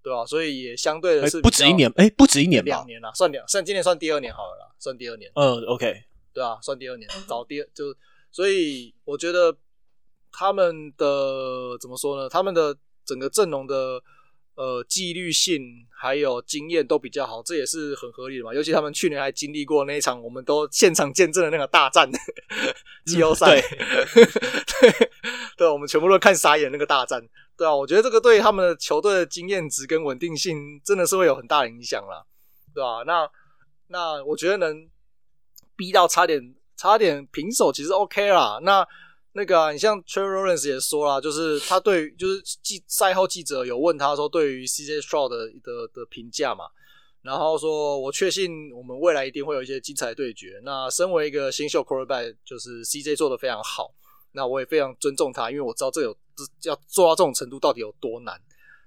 [0.00, 0.24] 对吧？
[0.24, 5.28] 所以也相对的是不止一年，哎，不止一年，两年了，算两，算今年算第二年好了啦，算第二年。
[5.34, 7.92] 嗯，OK，对啊，算第二年，早第二就，
[8.30, 9.56] 所以我觉得
[10.30, 12.28] 他们的怎么说呢？
[12.28, 14.00] 他们的整个阵容的。
[14.58, 18.52] 呃，纪律性还有经验都比较好，这也是很合理的嘛。
[18.52, 22.10] 尤其他们去年还经历过那一场，我们都现场见证的那个大战
[23.06, 23.60] 季后赛。
[23.60, 23.62] 对，
[24.80, 25.08] 对，
[25.58, 27.24] 对，我们全部都看傻眼那个大战。
[27.56, 32.24] 对啊，我觉得这个对他们的球队的经验值跟稳定性真的是会有很大的影响啦，
[32.74, 33.04] 对吧？
[33.06, 33.30] 那
[33.86, 34.90] 那我觉得能
[35.76, 38.58] 逼到差点差点平手，其实 OK 啦。
[38.62, 38.84] 那。
[39.38, 46.64] 那个啊，你像 Trevor l a n c e 也说了，就是他对于就是记赛后记者有问他说对于 CJ Stroud 的的的评价嘛，
[47.22, 50.60] 然后说我确信我们未来一定会有一些精彩对决。
[50.64, 53.94] 那身为一个新秀 Quarterback，就是 CJ 做的非常好，
[54.32, 56.12] 那我也非常尊重他，因为我知道这有
[56.64, 58.36] 要做到这种程度到底有多难，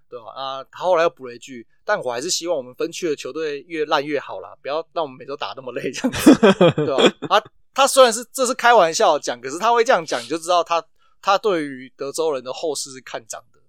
[0.09, 0.33] 对吧？
[0.35, 6.35] 啊，他后来又补了一句，但我还是希望我们分区的球队越烂越好啦，不要让我们每周打那么累这样子，
[6.75, 7.37] 对吧？
[7.37, 7.41] 啊。
[7.73, 10.83] 他虽然是这是开玩笑讲，可是他会这样讲，你就知道他
[11.21, 13.59] 他对于德州人的后市是看涨的。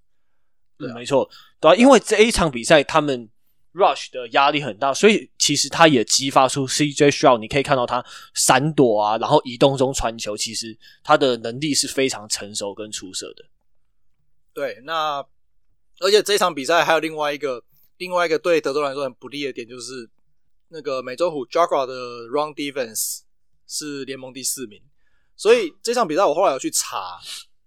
[0.77, 1.29] 对、啊，没错，
[1.61, 3.31] 对啊，因为这一场比赛他们
[3.75, 13.45] rush 的压力很大，所以其实他也激发出 CJ Stroud，你可以看到他闪躲啊，然后移动中传球，其实他的能力是非常成熟跟出色的。
[14.53, 15.25] 对，那
[16.01, 17.63] 而且这场比赛还有另外一个
[17.99, 20.11] 另外一个对德州人来说很不利的点，就是
[20.69, 21.95] 那个美洲虎 Jaguar 的
[22.27, 23.21] run defense。
[23.73, 24.83] 是联盟第四名，
[25.35, 27.19] 所以这场比赛我后来有去查，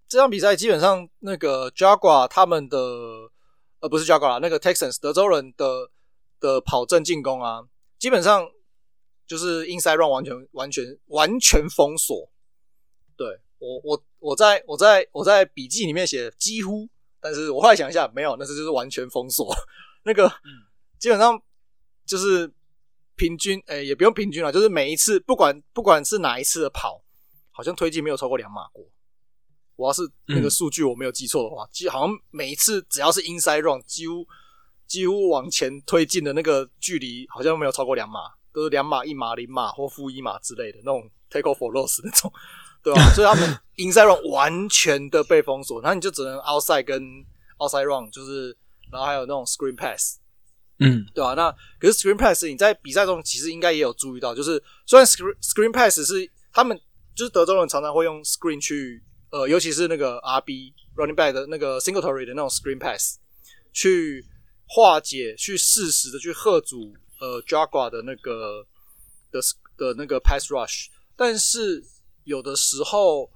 [0.07, 2.77] 这场比赛基本上那个 Jaguar 他们的
[3.79, 5.89] 呃不是 Jaguar 那个 Texans 德州人的
[6.39, 7.63] 的跑阵进攻啊，
[7.97, 8.47] 基本上
[9.25, 12.29] 就是 inside run 完全完全完全封锁。
[13.17, 16.87] 对，我我我在我在我在笔记里面写几乎，
[17.19, 19.51] 但是我后来想一下没有，那是就是完全封锁。
[20.05, 20.31] 那个
[20.99, 21.41] 基本上
[22.05, 22.53] 就是。
[23.15, 27.01] 平均，诶、也不用平均了，就是每一次，不管不管是哪一次的跑，
[27.51, 28.85] 好像推进没有超过两码过。
[29.77, 34.25] 我要是那个数据我没有记错的话，其实、嗯、好像每一次只要是 inside run，几乎
[34.87, 38.21] 几乎往前推进的那个距离，好像没有超过两码，
[38.53, 42.31] 都是两码、一码、零码或负一码之类的那种 take off for loss 那种，
[42.81, 43.01] 对吧？
[43.13, 47.03] 所以他们 inside run 完全的被封锁，那你就只能 outside 跟
[47.57, 48.57] outside run，就是
[48.91, 50.19] 然后还有那种 screen pass。
[50.79, 51.33] 嗯，对吧、啊？
[51.33, 56.79] 那可是 screen pass 你在比赛中其实应该也有注意到，就是虽然 screen screen pass 是他们
[57.15, 63.17] 就是德州人常常会用 screen 去呃，尤其是那个 RB running back 的那个 Singletary 的那种 screen pass
[63.71, 64.25] 去
[64.67, 68.65] 化解、去适时的去喝阻呃 Jaguar 的那个
[69.31, 69.39] 的
[69.77, 71.83] 的那个 pass rush，但是
[72.23, 73.29] 有的时候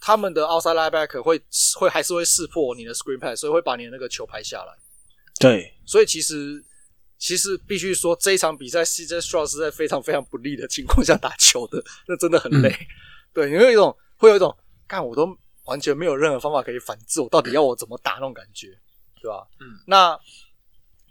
[0.00, 1.40] 他们的 outside linebacker 会
[1.78, 4.72] 会还是会识破你的 screen pass，所以会把你的那个球拍下来。
[5.38, 6.64] 对，所以其实
[7.18, 12.68] 其实必须说这一场比赛 CJ Stroud 是在非常非常不利的情况下打球的，那真的很累。
[12.70, 12.86] 嗯、
[13.32, 18.78] 对，你会有一种会有一种，看我都完全没有任何方法可以反制，我到底要我怎么打那种感觉。
[19.20, 19.44] 对吧？
[19.58, 20.16] 嗯，那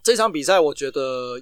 [0.01, 1.37] 这场比赛我觉得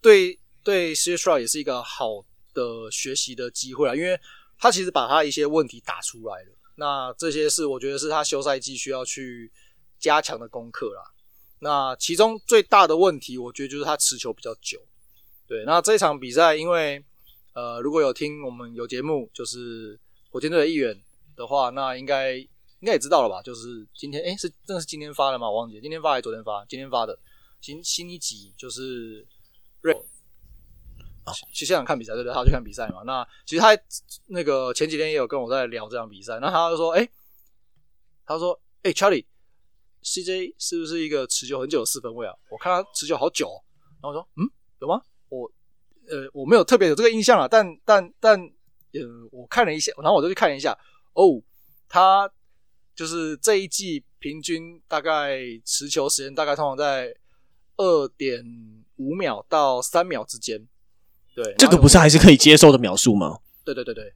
[0.00, 2.20] 对对 CJ Stroud 也是一个好
[2.52, 4.18] 的学习的机会啊，因为
[4.58, 6.48] 他其实把他一些问题打出来了。
[6.74, 9.52] 那这些是我觉得是他休赛季需要去
[10.00, 11.02] 加强的功课啦。
[11.60, 14.80] 那其中最大的问题，我觉得就是他持球比较久。
[15.46, 17.04] 对，那这场比赛，因为
[17.54, 19.98] 呃，如果有听我们有节目，就是
[20.30, 21.00] 火箭队的议员
[21.36, 22.46] 的话，那应该。
[22.82, 23.42] 应该也知道了吧？
[23.42, 25.46] 就是今天，哎、欸，是真的是今天发的吗？
[25.46, 26.64] 我忘记，今天发还是昨天发？
[26.64, 27.18] 今天发的
[27.60, 29.22] 新新一集就是
[29.82, 29.94] 瑞，
[31.52, 32.32] 去现场看比赛，对不对？
[32.32, 33.02] 他去看比赛嘛。
[33.04, 33.78] 那其实他
[34.28, 37.10] 那个前几天也有跟我在聊这场比赛，那他就说，哎、欸，
[38.24, 38.94] 他说，诶、欸、
[40.02, 42.34] ，Charlie，CJ 是不是一个持球很久的四分位啊？
[42.50, 43.64] 我看他持球好久、喔，
[44.02, 44.48] 然后我说，嗯，
[44.80, 45.00] 有吗？
[45.28, 45.50] 我
[46.08, 50.76] 呃我没有特别有这个印象啊，但但但呃我看了一下，然后我就去看了一下，
[51.14, 51.42] 哦，
[51.88, 52.30] 他。
[52.92, 57.16] 就是这一季平均大概持球时间大概通常在
[57.78, 58.44] 二点
[58.96, 60.68] 五秒到三秒之间，
[61.34, 63.38] 对，这个不是还是可以接受的秒数吗？
[63.64, 64.12] 对对对对，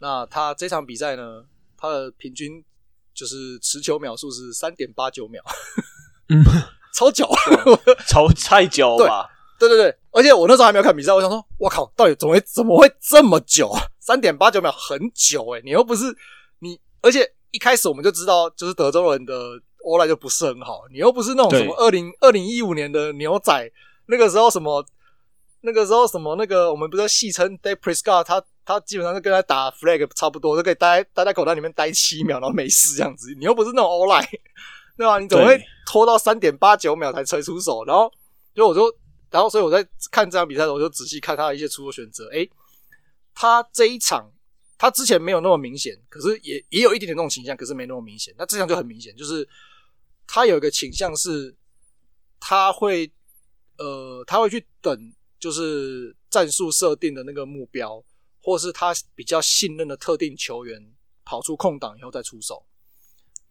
[0.00, 1.44] 那他这场比赛呢，
[1.76, 2.64] 他的平均
[3.14, 5.42] 就是持球秒数是三点八九秒，
[6.28, 6.42] 嗯，
[6.94, 7.28] 超久，
[8.08, 9.30] 超太久吧？
[9.58, 13.72] 对对对，而且我那时候还没有看比赛，我想说，我靠，到底怎么会怎么会这么久？
[14.00, 16.14] 三点八九秒很久诶、欸，你又不是
[16.58, 17.32] 你，而且。
[17.54, 19.32] 一开始我们就知道，就是德州人的
[19.84, 20.80] O-line 就不是很好。
[20.90, 23.70] 你又不是那种什么二零二零一五年的牛仔，
[24.06, 24.84] 那个时候什么，
[25.60, 33.34] 那个时候什么那个，我们不是戏称 Dak Prescott，他他基本上是跟他打 flag 差不多，就可以待待在口袋里面待七秒，然后没事这样子。
[33.38, 34.28] 你又不是那种 all line，
[34.96, 35.18] 对吧？
[35.18, 37.84] 你怎么会拖到三点八九秒才吹出手？
[37.84, 38.10] 然后
[38.54, 38.82] 就我就，
[39.30, 42.28] 然后所以我在看这场比赛的时候，我就仔细看他的一些出手选择。
[42.28, 42.50] 诶，
[43.34, 44.30] 他这一场。
[44.76, 48.34] 他之前没有那么明显，可是也也有一点点那种倾向，可是没那么明显。
[48.36, 49.48] 那这样就很明显，就是
[50.26, 51.54] 他有一个倾向是，
[52.40, 53.10] 他会
[53.78, 58.02] 呃，他会去等，就是战术设定的那个目标，
[58.44, 60.92] 或是他比较信任的特定球员
[61.24, 62.64] 跑出空档以后再出手。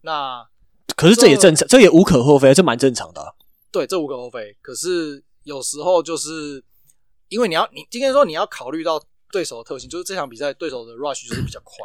[0.01, 0.47] 那
[0.95, 3.33] 可是这也正常，这，这也无可厚非，这蛮正常的啊。
[3.71, 4.55] 对，这无可厚非。
[4.61, 6.63] 可是有时候就是
[7.27, 9.03] 因为你要，你今天说你要考虑到。
[9.33, 11.77] 对手的特性就是这场比赛对手的 rush 就是比较快，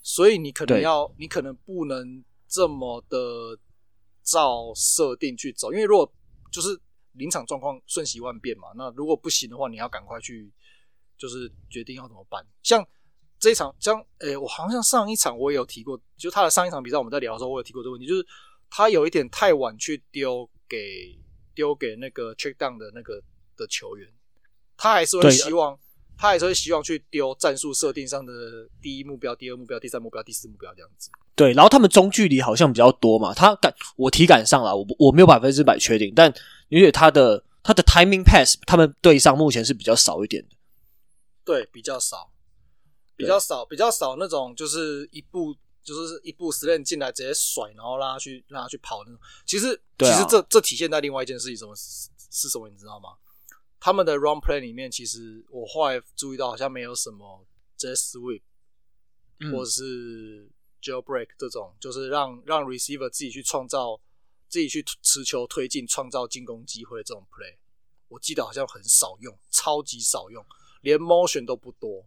[0.00, 3.58] 所以你可能要，你可能不能这么的
[4.22, 6.10] 照设定去走，因为如果
[6.50, 6.80] 就是
[7.12, 10.50] 临场状况瞬息万变嘛，那如果不行的话，你要赶快去
[11.18, 12.42] 就是决定要怎么办。
[12.62, 12.86] 像
[13.38, 18.26] 这一场，像诶，我好像上一场我也有提过，就他的上一场比赛我们在聊的时候，我有提过这个问题，就是
[18.70, 21.18] 他有一点太晚去丢给
[21.54, 23.20] 丢给那个 check down 的那个
[23.56, 24.08] 的球员，
[24.76, 25.78] 他还是会希望。
[26.20, 28.32] 他还是会希望去丢战术设定上的
[28.82, 31.08] 第一目标、第二目标、第三目标、第四目标这样子。
[31.36, 33.32] 对，然后他们中距离好像比较多嘛。
[33.32, 36.34] 他感我体感上啦，我我没有百分之百确定，但
[36.70, 40.56] 因为他的他的 timing pass，他们队上目前是比较少一点的。
[41.48, 42.30] 对，比较少，
[43.16, 49.18] 比较少，比较少那种就是一步就是一步 slant 进来直接甩，然后让他去让他去跑那种。
[49.46, 52.68] 其实，啊，其实这这体现在另外一件事情，什么是什么？
[52.68, 53.16] 你知道吗？
[53.80, 57.46] 他们的 run play 里面，其实我后来注意到，好像没有什么
[57.78, 58.42] jet sweep，
[59.50, 60.50] 或者是
[60.82, 63.98] jailbreak 这种，就是让让 receiver 自己去创造、
[64.50, 67.56] 自己去持球推进、创造进攻机会的这种 play。
[68.08, 70.44] 我记得好像很少用，超级少用，
[70.80, 72.06] 连 motion 都不多。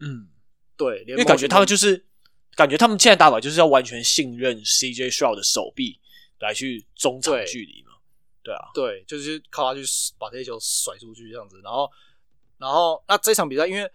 [0.00, 0.28] 嗯，
[0.76, 2.04] 对，连因为感觉他们就是
[2.54, 6.00] 感觉他们现在打法就是要完全信任 CJ Stroud 的手臂
[6.40, 7.92] 来去中长距离嘛。
[8.42, 9.84] 对啊，对，就是靠他去
[10.18, 11.90] 把这些球甩出去这样子，然后，
[12.58, 13.90] 然后那这场比赛因为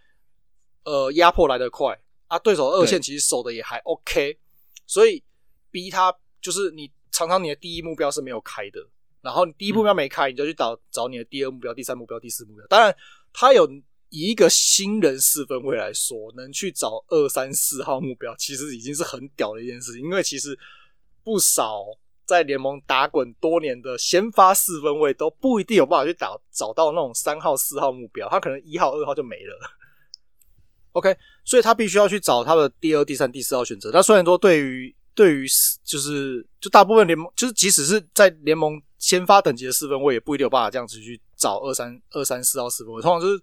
[0.83, 1.97] 呃压迫来得快
[2.27, 4.37] 啊，对手二线其实守的也还 OK，
[4.85, 5.23] 所以
[5.69, 8.85] 逼他就是你常常你的第一目标是没有开的，
[9.21, 12.65] 然后你第一目标没开，你就去找找你的第二目标、第三目标、第四目标。
[12.67, 12.93] 当然，
[13.31, 13.65] 他有
[14.11, 20.55] 以一个新人四分卫来说，能去找二三四号目标，其实已经是很屌的一件事情，因为其实
[21.23, 21.83] 不少。
[22.23, 29.59] 在联盟打滚多年的先发四分卫都不一定有办法去打找到那种三号、四号目标，他可能一号、二号就没了。
[30.93, 33.91] OK，所以他必须要去找他的第二、第三、第四号选择。
[33.91, 35.47] 那虽然说对于对于
[35.83, 43.41] 就是就大部分联盟，就是即使是在联盟先发等级的四分卫也不一定有办法这样子去找二三二三四号四分卫，通常就是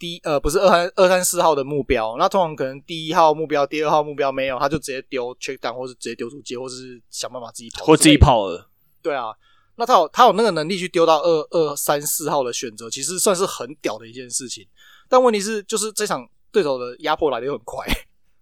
[0.00, 8.70] 第一呃不是二三二三四号的目标，那通常可能第一号目标、第二号目标没有，他就直接丢 check down，或是直接丢出界，或是想办法自己跑，或自己跑了。
[9.02, 9.26] 对啊，
[9.76, 14.66] 那他有他有那个能力去丢到二二三四号的选择，其实算是很屌的一件事情。
[15.08, 17.86] 但问题是，就是这场对手的压迫来的又很快，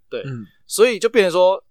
[0.09, 1.63] 对，嗯、所以就变成说，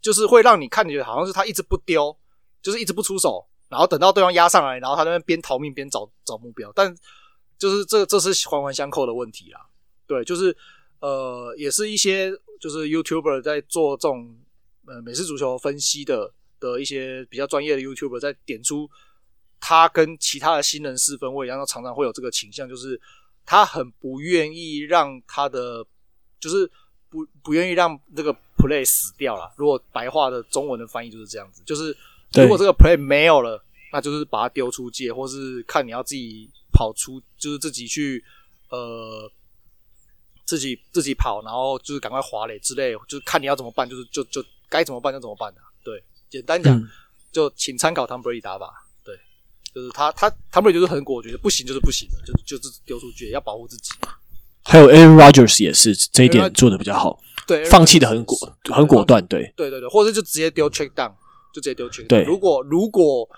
[0.00, 2.16] 就是会让你看起来好像是他一直不丢，
[2.62, 3.44] 就是一直不出手。
[3.68, 6.94] 然后等到对方压上来，然后他那边边逃命边找找目标，但
[7.62, 9.60] 就是这这是环环相扣的问题啦。
[10.06, 10.56] 对，就是
[10.98, 14.36] 呃，也是一些就是 YouTuber 在做这种
[14.86, 18.90] 呃美式足球分析的的一些比较专业的 YouTuber 在点出
[19.60, 23.00] 他跟其他的新人四分卫一样，然后常常会有这个倾向，就是
[23.46, 25.86] 他很不愿意让他的
[26.40, 26.68] 就是
[27.08, 29.52] 不不愿意让这个 play 死掉了。
[29.56, 31.96] 如果白话的中文的翻译就是这样子，就是。
[32.34, 38.24] 如果这个 play 没有了，那就是把它丢出界，或是看你要自己跑出，就是自己去
[38.70, 39.30] 呃
[40.44, 45.64] 自己自己跑，然后就是赶快滑垒之类，就是看你要怎么办，就是就就该怎么办就怎么办的、啊。
[45.84, 46.88] 对，简单讲、嗯、
[47.30, 48.72] 就请参考 Tom Brady 打法。
[49.04, 49.16] 对，
[49.74, 53.90] 就是他他 Tom Brady 就是很果决，不行就是不行的，就就是丢出去，要保护自己。
[54.64, 58.36] 还有 Aaron Rodgers 也是这一点做的比较好，对，放弃的很果
[58.72, 61.12] 很果断，对，对对对，或者就直接丢 check down。
[61.52, 62.06] 就直接丢 check down。
[62.06, 63.28] 对，如果如果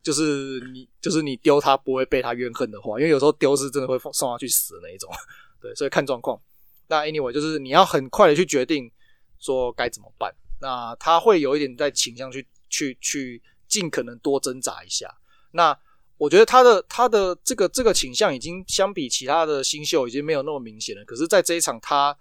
[0.00, 5.10] 就是你就是你丢他不会被他怨恨的话，因为有时候丢是真的会送他去死那一种。
[5.60, 6.40] 对，所以看状况。
[6.86, 8.90] 那 anyway 就是你要很快的去决定
[9.38, 10.34] 说该怎么办。
[10.60, 15.14] 那他会有一点在倾向去去去尽可能多挣扎一下。
[15.50, 15.78] 那
[16.16, 21.04] 我觉得他的他的这个这个倾向已经相比其他的新秀已经没有那么明显了。
[21.04, 22.16] 可是，在这一场他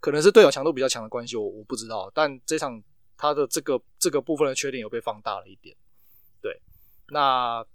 [0.00, 2.10] 可能是队友强度比较强的关系，我我不知道。
[2.14, 2.82] 但这场。
[3.20, 5.74] 他的这个这个部分的缺点有被放大了一点，
[6.40, 6.56] 对。
[7.08, 7.66] 那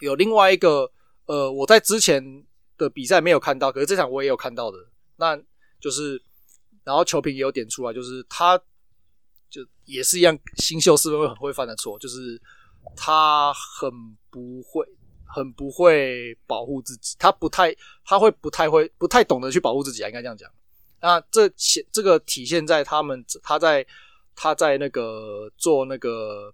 [0.00, 0.90] 有另外一个，
[1.26, 2.22] 呃，我在之前
[2.76, 4.76] 的比赛没有看到，可是这场我也有看到的，
[5.16, 5.36] 那
[5.80, 6.20] 就是，
[6.84, 8.58] 然后球评也有点出来，就是他
[9.48, 12.40] 就也是一样，新秀四分卫很会犯的错，就是
[12.96, 13.90] 他很
[14.30, 14.86] 不会，
[15.26, 17.74] 很不会保护自己，他不太，
[18.04, 20.50] 他会不太会，不太懂得去保护自己啊，应该这样讲。
[21.00, 23.86] 那这显这个体现在他们他在。
[24.42, 26.50] 他在那个做那个，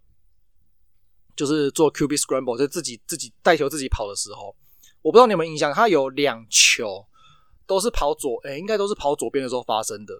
[1.36, 4.56] 就是做 QB scramble，就自己自己带球自己跑的时候，
[5.02, 7.06] 我不知道你有没有印象，他有两球
[7.66, 10.14] 都是跑左，哎、欸，应该都是跑左边的时候发生的。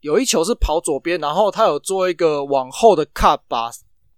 [0.00, 3.70] 有一球是跑左边，然后他有做一个往后的 cut，把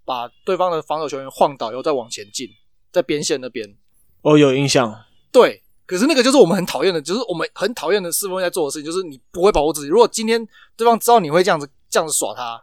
[0.05, 2.47] 把对方的防守球员晃倒，然后再往前进，
[2.93, 3.77] 在边线那边。
[4.23, 5.05] 哦，有印象。
[5.33, 9.89] 对，可是那个就是我们很讨厌的，就是我们很讨厌的四分卫在做的事情，就是你不会保护自己。
[9.89, 11.69] 如果今天对方知道你会这样子。
[11.91, 12.63] 这样子耍他，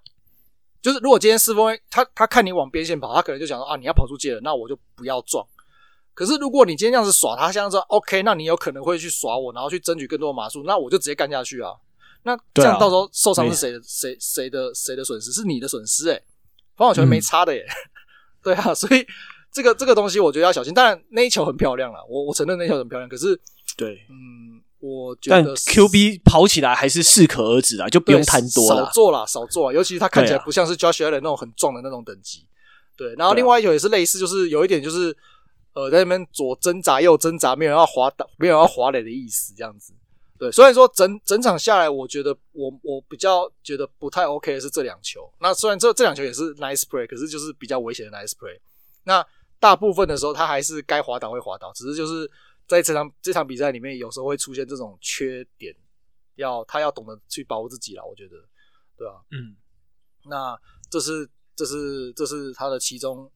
[0.86, 5.44] 就是如果今天四分卫他他看你往边线跑，他可能就想说啊，你要跑出界了，那我就不要撞。
[6.14, 11.72] 可是如果你今天这样子耍他，像这样说 OK，那你有可能会去耍我，然后去争取更多的码数，那我就直接干下去啊。
[12.22, 13.82] 那这样到时候受伤是谁的？
[13.82, 15.32] 谁谁的谁的损失？
[15.32, 16.24] 是你的损失诶、欸，
[16.76, 17.66] 防守球没差的耶、欸。
[17.66, 17.74] 嗯、
[18.44, 19.04] 对啊，所以
[19.52, 20.72] 这个这个东西我觉得要小心。
[20.72, 23.10] 当然那一球很漂亮了，我我承认那一球很漂亮。
[23.10, 23.36] 可是
[23.76, 24.62] 对，嗯。
[24.86, 28.86] 我觉得 QB 跑起来还是适可而止啊，就不用贪多了。
[28.86, 29.74] 少做啦，少做啊。
[29.74, 32.46] 尤其是他看起来不像是 Josh Allen 那种很壮的那种等级。
[32.96, 35.16] 对，然后另外一球也是类似，就是有一点就是
[35.74, 39.92] 呃，在那边左挣扎右挣扎，没有要滑倒，没有要滑垒的意思，这样子。
[40.38, 45.28] 对，虽然说整整场下来，我觉得我我比较觉得不太 OK 的是这两球。
[45.40, 48.60] 那虽然这这两球也是 nice play，可是就是比较危险的 nice play。
[49.04, 49.26] 那
[49.60, 52.30] 大部分的时候，他还是该滑倒会滑倒，只是就是。
[52.68, 55.76] 在这场这场比赛里面，有时候会出现这种缺点，
[56.36, 58.36] 要他要懂得去保护自己啦，我觉得，
[58.97, 59.55] 对啊，嗯，
[60.26, 60.59] 那
[60.89, 63.32] 这是这是这是他的其中，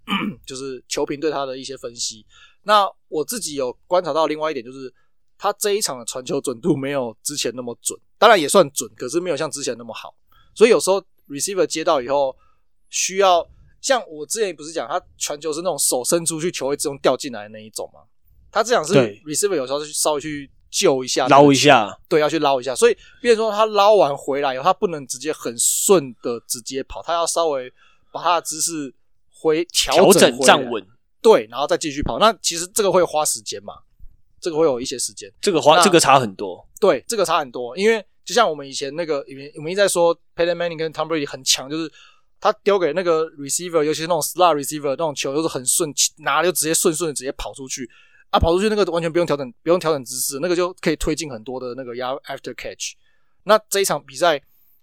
[0.45, 2.25] 就是球评对他的一些分析。
[2.63, 4.93] 那我自己有观察到另外一点，就是
[5.37, 10.13] 他这一场的传球准度没有之前那么准，当然也算准，可是没有像之前那么好。
[10.53, 12.35] 所以有时候 receiver 接到以后，
[12.89, 13.47] 需要
[13.79, 18.01] 像我之前不是讲，他传球是那种手伸出去，球会自动掉进来的那一种吗？
[18.51, 18.93] 他这样是
[19.25, 22.75] receiver 有时候是稍微去救一下，捞一下，对，要去捞一下。
[22.75, 27.71] 所以，比如说他捞完回来以后，他不能直接很顺的直接跑，他要稍微
[28.11, 28.93] 把他的姿势
[29.31, 30.85] 回调整站稳，
[31.21, 32.19] 对，然后再继续跑。
[32.19, 33.73] 那其实这个会花时间嘛？
[34.41, 36.65] 这个会有一些时间，这个花那这个差很多。
[36.79, 39.23] 对，这个差很多，因为就像我们以前那个，
[39.57, 41.91] 我们一直在说 p a y t o n Manning 跟 Tom Brady 很强，就是
[42.39, 47.89] 他丢给那个 receiver，尤其是那种 slot receiver 那种球，都是很顺，拿就直接顺顺的直接跑出去。
[48.31, 52.93] 啊，跑出去那个完全不用调整，不用调整姿势，那个就可以推进很多的那个 yard after catch。
[53.43, 54.39] 那这一场比赛，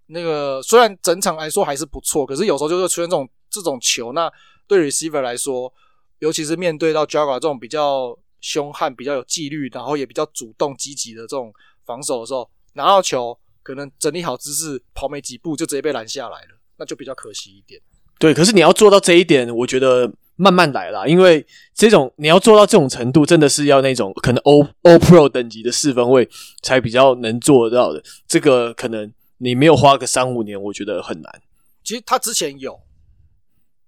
[0.06, 4.12] 那个虽然整场来说还是不错，可是有时候就会出现这种这种球。
[4.12, 4.32] 那
[4.66, 5.72] 对 receiver 来说，
[6.18, 11.52] 尤其是面对到 Jaguar 这种比较凶悍、比较有纪律，然后也比较主动积极的这种
[11.84, 17.80] 防守的时候，拿到球可能整理好姿势，跑没几步就直接被拦下来了，那就比较可惜一点。
[18.18, 26.28] 对，可是你要做到这一点，我觉得慢慢来啦，因为这种你要做到这种程度，真的是要那种可能 All All Pro 等级的四分位
[26.62, 28.02] 才比较能做得到的。
[28.28, 31.42] 这个可能你没有花个三五年，我觉得很难。
[31.82, 32.78] 其实他之前有，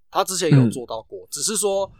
[0.09, 1.91] 他之前有做到过，嗯、只是说，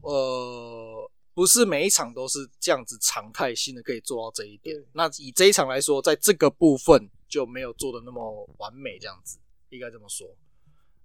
[0.00, 4.76] 呃，不是每一场都是这样子常态性的可以做到这一点。
[4.92, 9.38] 那以这一场来说，在这个部分就没有做的那么完美，这样子
[9.68, 10.26] 应该这么说，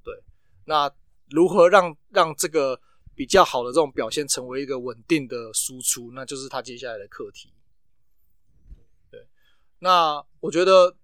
[0.04, 0.14] 对。
[0.66, 0.90] 那
[1.32, 2.80] 如何让让这个
[3.16, 7.54] 比较好的这种表现成为一个稳定的输出，那就是他接下来的课题。
[9.12, 9.28] 对，
[9.80, 10.96] 那我觉得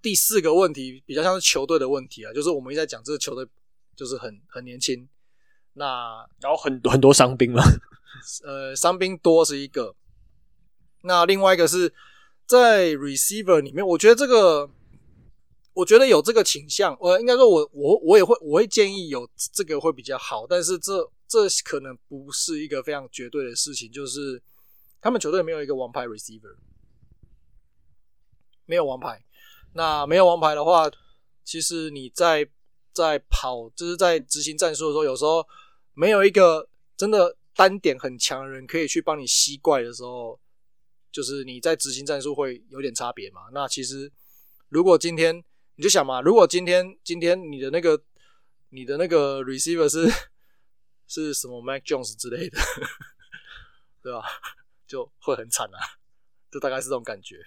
[0.00, 3.46] 第四个问题比较像是球队的问题啊，就是我们一直在讲这个球队
[3.96, 5.08] 就是很很年轻，
[5.74, 7.62] 那然后很很多伤兵了，
[8.44, 9.94] 呃，伤兵多是一个，
[11.02, 11.92] 那另外一个是
[12.46, 14.70] 在 receiver 里面，我觉得这个。
[15.74, 24.42] 我觉得有这个倾向，我应该说我，我我也会，我会建议有这个会比较好，但是这这可能不是一个非常绝对的事情，就是
[25.00, 26.56] 他们球队没有一个王牌 receiver，
[28.66, 29.24] 没有王牌。
[29.74, 30.90] 那没有王牌的话，
[31.42, 32.46] 其实你在
[32.92, 35.46] 在跑，就是在执行战术的时候，有时候
[35.94, 40.38] 没有一个真的单点很强的人可以去帮你吸怪的时候，
[41.10, 43.40] 就是你在执行战术会有点差别嘛。
[43.54, 44.12] 那其实
[44.68, 45.42] 如果今天
[45.82, 48.00] 你就想嘛，如果今天今天你的那个
[48.68, 50.08] 你的那个 receiver 是
[51.08, 52.56] 是什么 Mac Jones 之类的，
[54.00, 54.22] 对吧？
[54.86, 55.78] 就会很惨啊，
[56.52, 57.44] 就大概是这种感觉。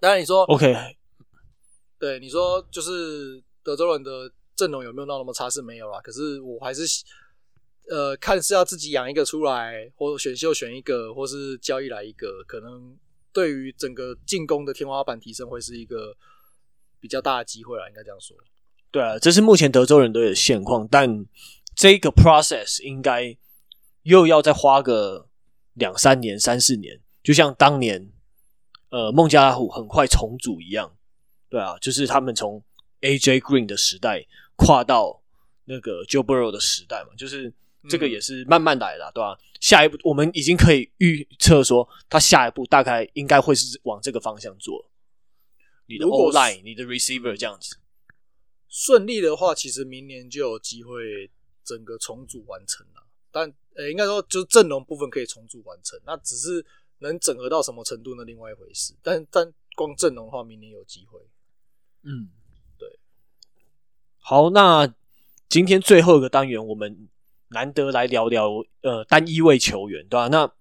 [0.00, 0.74] 当然你说 OK，
[2.00, 6.82] 对你说就是德州人的阵容有没有闹那么差是没有啦，可是我还是
[7.88, 12.98] 呃看是要自己养一个出来，或选秀选一个，或是交易来一个，可能。
[13.34, 16.16] 对于整个进攻的天花板提升，会是一个
[17.00, 18.36] 比较大的机会啊，应该这样说。
[18.92, 21.26] 对啊，这是目前德州人队的现况，但
[21.74, 23.36] 这个 process 应该
[24.04, 25.28] 又要再花个
[25.72, 28.12] 两三年、三四年，就像当年
[28.90, 30.96] 呃孟加拉虎很快重组一样。
[31.50, 32.62] 对啊，就是他们从
[33.00, 34.24] AJ Green 的时代
[34.54, 35.20] 跨到
[35.64, 37.52] 那个 Joe Burrow 的时代嘛，就是。
[37.88, 39.38] 这个也是慢慢来的，对吧？
[39.60, 44.90] 下一步我们已经可以预测说，他下一步大概应该会是往这个方向做。
[45.86, 47.76] 你的 O-line，你的 receiver 这样子，
[48.68, 51.30] 顺利的话，其实明年就有机会
[51.62, 53.06] 整个重组完成了。
[53.30, 56.64] 但呃，应该说就是阵容部分可以重组完成，那只是
[56.98, 58.24] 能整合到什么程度呢？
[58.24, 58.94] 另外一回事。
[59.02, 61.20] 但但光阵容的话，明年有机会。
[62.02, 62.30] 嗯，
[62.78, 62.98] 对。
[64.18, 64.94] 好，那
[65.48, 67.08] 今天最后一个单元我们。
[67.54, 68.50] 难得来聊聊
[68.82, 70.28] 呃单一位球员，对吧？
[70.28, 70.52] 那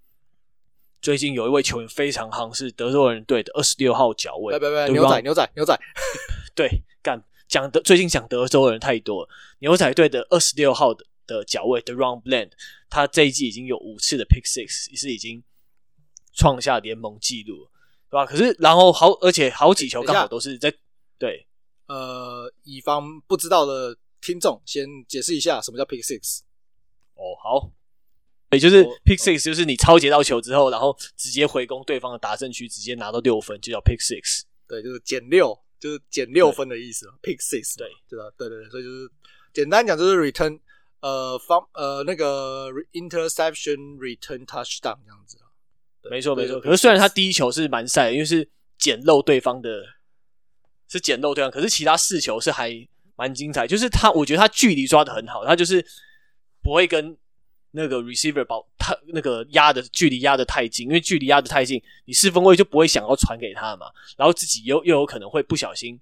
[1.01, 4.57] 最近有一位球员非常夯，是德州人队的二十六号脚卫。
[4.57, 5.77] 别别别，牛仔牛仔牛仔。
[6.55, 6.69] 对，
[7.01, 9.29] 干讲的最近讲德州人太多了。
[9.59, 12.51] 牛仔队的二十六号的的脚卫 DaRon Bland，
[12.89, 15.43] 他这一季已经有五次的 Pick Six，也是已经
[16.33, 17.67] 创下联盟纪录，
[18.09, 18.25] 对吧？
[18.25, 20.73] 可是然后好，而且好几球刚好都是在
[21.17, 21.47] 对。
[21.87, 26.39] 呃，以防不知道的听众，先解释一下什么叫 Pick Six。
[27.15, 27.71] 哦，好，
[28.51, 34.41] 也就是 pick six，就是你抄截到球之后，然后直接回攻对方的达阵区，直接拿到六分，就叫 pick six。
[34.67, 37.05] 对，就是减六，就是减六分的意思。
[37.21, 38.25] pick six，对，对吧？
[38.37, 39.09] 对对对，所以就是
[39.53, 40.59] 简单讲就是 return，
[41.01, 45.45] 呃，方呃那个 interception return touchdown 这样子啊。
[46.09, 49.83] 没错没错，可是虽然他第一球是蛮晒，因为是捡漏对方的，
[50.89, 52.71] 是捡漏对方，可是其他四球是还
[53.15, 55.85] 蛮精彩，就是他，我觉得他距离抓的很好，他就是。
[56.63, 57.17] 不会跟
[57.71, 65.99] 那个 receiver 保他那个压的距离压得太近，因为距离压得太近，你四分卫就不会想要传给他嘛，然后自己又又有可能会不小心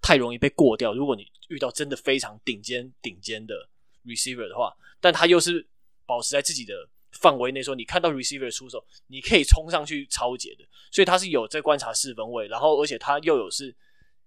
[0.00, 0.94] 太容易被过掉。
[0.94, 3.68] 如果你遇到真的非常顶尖顶尖的
[4.06, 5.66] receiver 的话，但他又是
[6.06, 13.74] 保持在自己的范围内，说你看到 receiver 出手，你可以冲上去抄截的，所以他是有在观察四分卫，然后而且他又有是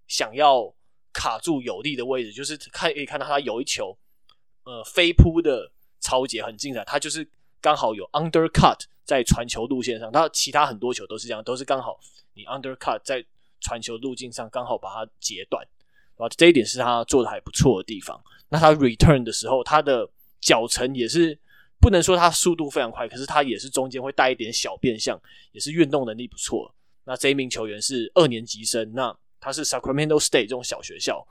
[0.06, 0.72] 想要
[1.14, 3.98] 卡住有利的位置，就是看可以看到他有一球。
[4.68, 7.26] 呃，飞扑的抄截很精彩，他就是
[7.58, 11.98] 刚好有 undercut 在传球路线上，他其他很多球都是这样，都是刚好
[12.34, 13.24] 你 undercut 在
[13.62, 15.66] 传球路径上刚好把它截断，
[16.18, 18.22] 啊，这一点是他做的还不错的地方。
[18.50, 20.06] 那他 return 的时候，他的
[20.38, 21.38] 脚程也是
[21.80, 25.18] 不能说他速度非常快，可是他也是中间会带一点小变向，
[25.52, 26.74] 也是运动能力不错。
[27.04, 31.26] 那这一名球员是二年级生，那他是 Sacramento State 这种小学校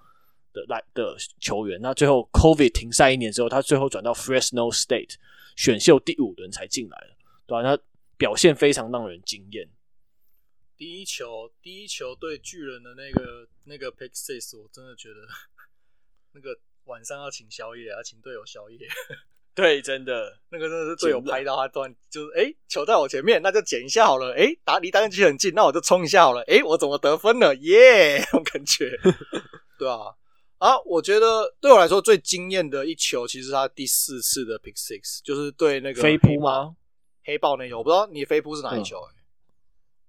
[0.58, 1.80] 的来的球员。
[1.82, 5.16] 那最后 COVID 停赛一年之后，他最后转到 Fresno State
[5.56, 7.64] 选秀第五轮才进来了，对吧、啊？
[7.64, 7.84] 他
[8.18, 9.70] 表现非常让人惊艳。
[10.76, 15.16] 第一球，第一球对巨人的那个那个 Pick Six，我真的觉得
[16.34, 18.88] 那个晚上要请宵夜啊，请队友宵夜。
[19.56, 24.36] 对，真的， 那个真的是队友拍到他断，就是哎，球在我前面，那就捡一下好了。
[24.36, 26.44] 哎，打离打击区很近，那我就冲一下好了。
[26.44, 27.56] 哎，我怎么得分了？
[27.56, 28.96] 耶， 那种感觉，
[29.80, 30.14] 对啊。
[30.58, 36.76] 啊，我觉得对我来说最惊艳的一球，其实是他第四次的 Pick Six，就是对那个飞扑吗？
[37.24, 39.08] 黑豹那球，我不知道你飞扑是哪一球、欸？
[39.08, 39.24] 哎、嗯，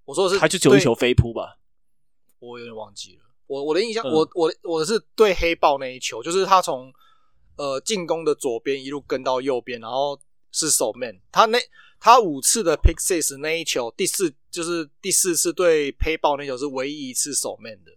[0.07, 1.59] 我说的是，他就只有一球飞扑吧？
[2.39, 3.23] 我有点忘记了。
[3.47, 6.93] 我我的印象，嗯、我我我是对黑豹那一球，就是他从。
[7.61, 10.17] 呃，进攻的左边一路跟到右边，然后
[10.53, 11.21] 是守 man。
[11.33, 11.59] 他那
[11.99, 17.91] 他五次的 pick six 那一球，第四就是第四次对黑豹那球是唯一一次守 man 的。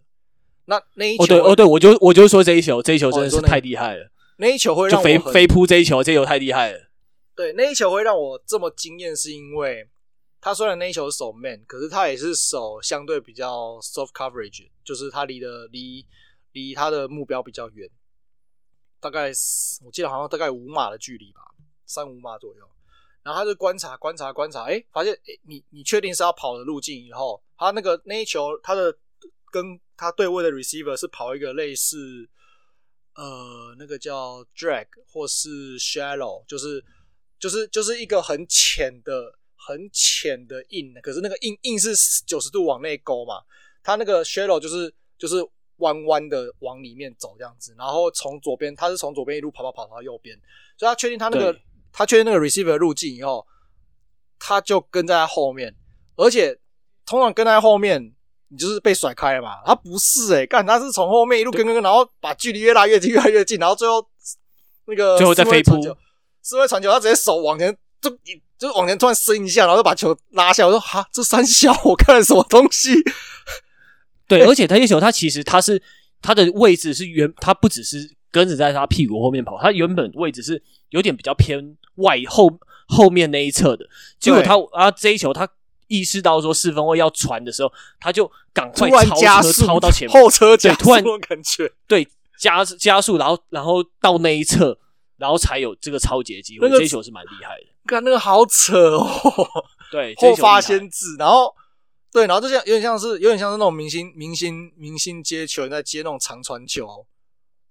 [0.72, 4.10] 那那一球，哦对哦对，我就我就说这一球，这一球真的是太厉害了。
[4.38, 6.78] 那一球会让我飞飞扑这一球，这一球太厉害了。
[7.36, 9.86] 对，那一球会让我这么惊艳，是因为
[10.40, 16.06] 他虽然那一球是守 man，可是他也是守相对比较 soft coverage，就是他离的离
[16.52, 17.86] 离他的目标比较远。
[18.98, 19.26] 大概
[19.84, 21.42] 我记得好像大概五码的距离吧，
[21.84, 22.62] 三五码左右。
[23.22, 28.92] 然后他就观察观察观察，哎、欸，发现哎、欸，你你确定是要跑的路径以后，他那个那一球，他的
[29.52, 32.28] 跟他对位的 receiver 是跑一个类似
[33.14, 36.84] 呃那个叫 drag 或是 shallow，就是
[37.38, 41.94] 就是就是一个很浅的很浅的 in，可是那个 in in 是
[42.26, 43.42] 九十度往内勾嘛，
[43.82, 45.36] 他那个 shallow 就是就是。
[45.78, 50.38] 弯弯的往里面走这样子，然后从左边，他是从左边一路跑跑跑到右边，
[50.76, 51.58] 所以他确定他那个
[51.90, 53.44] 他确定那个 receiver 的路径以后，
[54.38, 55.74] 他就跟在他后面，
[56.14, 56.56] 而且
[57.04, 58.14] 通常跟在后面，
[58.52, 59.62] 你就是被甩开了嘛。
[59.64, 64.06] 他不是诶，干他是从后面一路跟跟跟，然后把距离越拉越近，越来越近，然后最后
[64.84, 65.80] 那个最后再飞扑，
[66.42, 68.10] 四位传球，他直接手往前就
[68.58, 70.66] 就往前突然伸一下，然后就把球拉下。
[70.66, 72.94] 我说哈，这三小我看了什么东西？
[74.28, 75.82] 对，而且他那球，他其实他是
[76.20, 82.50] 他的位置是原，他不只是跟着在他屁股后面跑，他原本位置是有点比较偏外后
[82.88, 83.86] 后面那一侧的。
[84.18, 85.48] 结果他啊这一球，他
[85.92, 94.78] 意识到说四分位要传的时候，他就赶快超车超到前面，后车加突然感觉对加加速，然后然后到那一侧，
[95.16, 96.68] 然后才有这个超节机会。
[96.70, 99.06] 这一球是蛮厉害的，看那个好扯哦，
[99.90, 101.54] 对， 后发先至，然后。
[102.14, 107.06] 对，然后就像有点像是有点像是那种明星明星明星接球，在接那种长传球，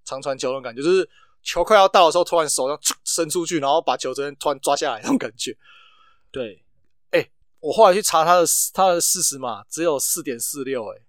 [0.04, 1.08] 长传球那种感觉，就是
[1.44, 5.56] 球快要到的时候，突然手上 伸出去，然后把球直接突然抓下来那种感觉。
[6.32, 6.61] 对，哎，
[7.62, 11.02] 我后来去查他的他的四十码只有四点四六，哎，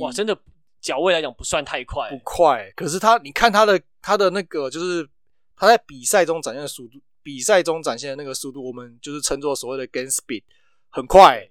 [0.00, 0.38] 哇，真的
[0.80, 2.70] 脚位来讲不算太快，不快。
[2.76, 5.08] 可是他，你看他的他的那个，就是
[5.56, 10.44] 他在比赛中展现的速度，比赛中展现的那个速度，我们就是称作所谓的 gain speed，
[10.90, 11.48] 很快。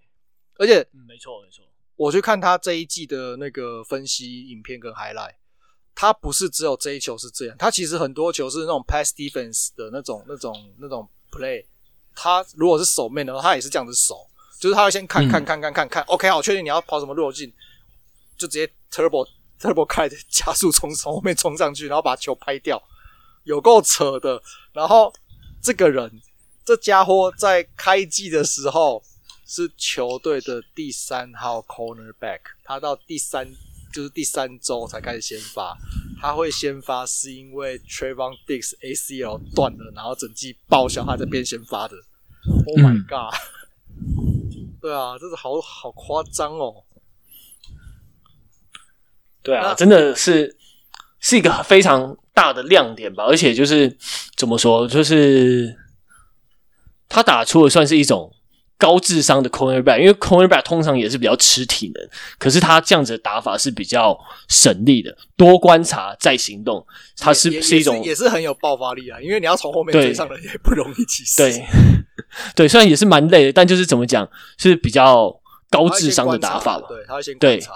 [0.60, 1.64] 而且，嗯，没错没错，
[1.96, 5.36] 我去看他这一季的那个分析影片跟 highlight，
[5.94, 11.66] 他不是只有这一球是这样，他其实很多球是那种 pass defense 的那种那种那种 play，
[12.20, 14.28] 他如果是守 man 的话，他也是这样子守，
[14.60, 17.54] 就是他会先看看看看看看，OK 好，确定你要跑什么路径，
[18.38, 19.28] 就直接 turbo
[19.62, 22.82] turbo 开加速冲从后面冲上去，然后把球拍掉，
[23.44, 24.42] 有够扯的。
[24.74, 25.14] 然后
[25.62, 26.22] 这个人，
[26.66, 29.04] 这家伙在开季的时候。
[29.50, 33.50] 是球队的第三号 cornerback，他到第三
[33.94, 35.74] 就是第三周才开始先发。
[36.20, 41.96] 他会先发是因为 Trevon Diggs ACL 断了，然后整季报销他在边先发的。
[42.48, 43.34] Oh my god！、
[43.98, 46.84] 嗯、 对啊，真是好好夸张哦。
[49.44, 50.58] 对啊，真的是
[51.20, 53.24] 是一个非常大的亮点吧。
[53.26, 53.98] 而且就是
[54.36, 55.78] 怎么说，就是
[57.08, 58.34] 他打出的算是一种。
[58.78, 64.18] 高智商的 cornerback，因为 cornerback 通常也是比较吃体能，可是他这样子的打法是比较
[64.48, 66.86] 省力的，多观察再行动，
[67.18, 71.66] 他是是一种也是很有爆发力啊，因为你要从后面追上来也不容易，其实对。
[72.56, 77.74] 对，虽然也是蛮累的，但就是怎么讲是比较高智商的打法吧，对，他会先观察，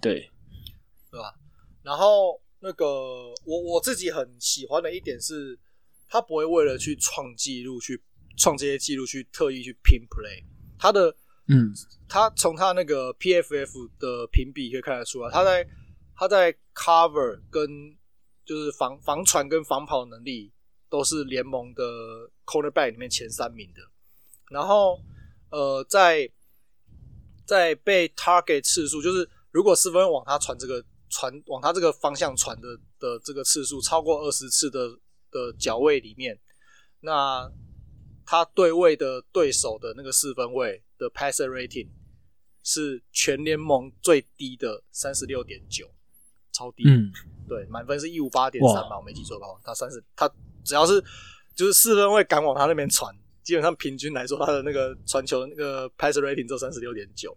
[0.00, 0.30] 对对，
[1.10, 1.34] 对吧？
[1.82, 2.86] 然后那个
[3.44, 5.58] 我我自己很喜欢的一点是，
[6.08, 8.02] 他不会为了去创纪录去。
[8.36, 10.44] 创这些记录去特意去拼 play，
[10.78, 11.14] 他的
[11.48, 11.72] 嗯，
[12.08, 15.68] 他从他那个 PFF 的评比可以看得出来，他在
[16.14, 17.68] 他在 cover 跟
[18.44, 20.52] 就是防防传跟防跑能力
[20.88, 21.84] 都是联盟的
[22.44, 23.82] cornerback 里面前三名的。
[24.50, 25.00] 然后
[25.50, 26.30] 呃，在
[27.44, 34.88] 在被 target 次数，就是如果四分往他传这个传往他这个方向传的的这个次数超过二十次的
[35.30, 36.38] 的脚位里面，
[37.00, 37.50] 那
[38.24, 41.88] 他对位的对手的那个四分位的 passer rating
[42.62, 45.90] 是全联盟最低的三十六点九，
[46.52, 46.84] 超低。
[46.86, 47.12] 嗯，
[47.48, 50.30] 对，满分是一五八点三吧，我没记错的话，他三十，他
[50.64, 51.02] 只要是
[51.54, 57.36] 就是四分位敢往他那边传，基本上平均来说，他的那个传球那个 passer rating 只有三十六点九。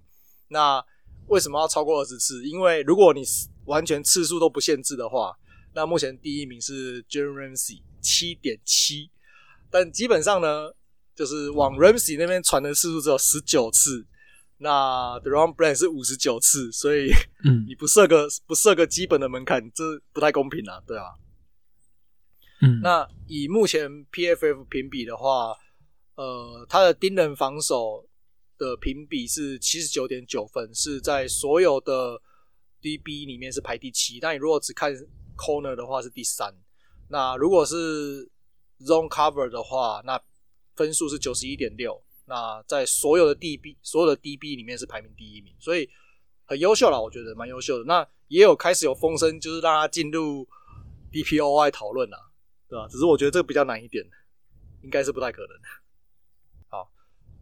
[0.50, 0.84] 那
[1.28, 2.46] 为什么要超过二十次？
[2.46, 3.24] 因为如果你
[3.66, 5.36] 完全次数都不限制的话，
[5.74, 9.10] 那目前第一名是 Ramsey 七点七，
[9.76, 10.72] 但基本上呢，
[11.14, 14.08] 就是往 Ramsey 那边传的次数只有十九次。
[14.60, 17.12] 那 The Run Brand 是五十九次，所以
[17.44, 21.04] 嗯 你不设个、嗯、不设个基本的门槛，这不太公平啊，对啊。
[22.62, 25.54] 嗯，那以目前 PFF 评比的话，
[26.16, 28.08] 呃，他的盯人防守
[28.58, 32.22] 的评比是七十九点九分，是在所有的
[32.82, 34.22] DB 里面是排第七。
[34.22, 34.94] 但你如果只看
[35.36, 36.56] Corner 的话是第三。
[37.10, 38.32] 那如果是
[38.82, 40.20] Zone Cover 的话，那
[40.76, 42.02] 分数是九十一点六。
[42.28, 45.88] 那在所有的 DB 所有的 DB 里面是排名第一名，所以
[46.46, 47.84] 很优秀啦，我觉得蛮优秀的。
[47.86, 50.48] 那也有开始有风声，就是让他进入
[51.12, 52.18] DPOI 讨论啦，
[52.68, 52.88] 对吧？
[52.90, 54.04] 只是我觉得这个比较难一点，
[54.82, 55.50] 应该是不太可能。
[56.68, 56.92] 好，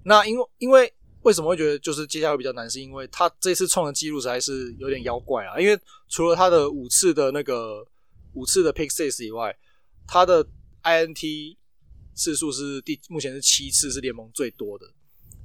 [0.03, 2.69] 那因为因为为什么会觉得就是接下来比较难？
[2.69, 5.57] 是因为他这次创的记录实在是有点妖怪啊！
[5.57, 5.79] 因为
[6.09, 7.88] 除了他的五次的那个
[8.34, 9.57] 五次的 Pick Six 以外，
[10.05, 10.45] 他的
[10.84, 11.57] INT
[12.13, 14.86] 次数是第目前是七次，是联盟最多的，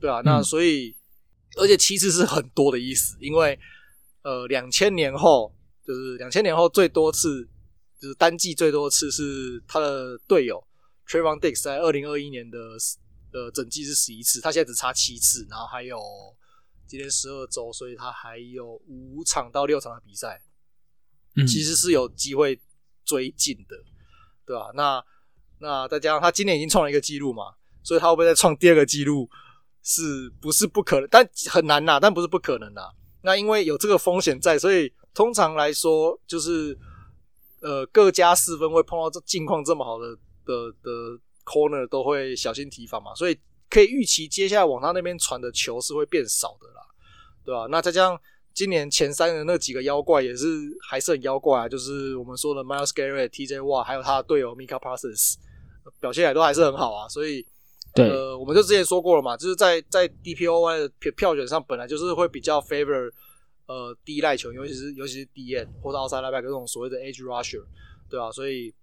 [0.01, 0.95] 对啊，那所以，
[1.57, 3.59] 而且七次是很多的意思，因为
[4.22, 5.55] 呃，两千年后
[5.86, 7.49] 就是两千年后最多次
[7.99, 10.62] 就是单季最多次是他的队友
[11.07, 12.59] Trayvon Diggs 在二零二一年的
[13.32, 15.99] 呃整季是十一次，他现在只差七次，然后还有
[16.86, 20.43] 今天十二周，所以他还有五场到六场的比赛，
[21.47, 22.61] 其实是有机会
[23.05, 23.76] 追进的，
[24.45, 24.70] 对吧？
[24.74, 25.03] 那
[25.61, 27.44] 那再加上他今年已经创了一个记录嘛，
[27.82, 29.28] 所以他会不会再创第二个记录，
[29.82, 31.09] 是不是不可能？
[31.11, 32.82] 但很难呐，但不是不可能呐。
[33.22, 36.78] 那因为有这个风险在，所以通常来说，就是
[37.61, 40.90] 呃各家四分会碰到这境况这么好的的的
[41.44, 43.38] corner 都会小心提防嘛，所以
[43.68, 46.82] 可以预期接下来往他那边传的球是会变少的啦，
[47.44, 47.66] 对吧？
[47.70, 48.20] 那再加上。
[48.55, 50.46] 今年前三的那几个妖怪也是
[50.88, 55.36] 还是很妖怪啊，就是我们说的 Miles Garrett、TJ Watt，还有他的队友 Micah Parsons，
[56.01, 57.09] 表现也都还是很好啊。
[57.09, 57.46] 所以，
[57.94, 63.12] 对呃，我们就之前说过了嘛，就是在在 DPOY 的票选上，本来就是会比较 favor
[63.66, 67.62] 呃第一赖球，尤其是尤其是 DN 或者 outside linebacker 这种所谓的 edge rusher，
[68.11, 68.32] 对吧、啊？
[68.32, 68.74] 所以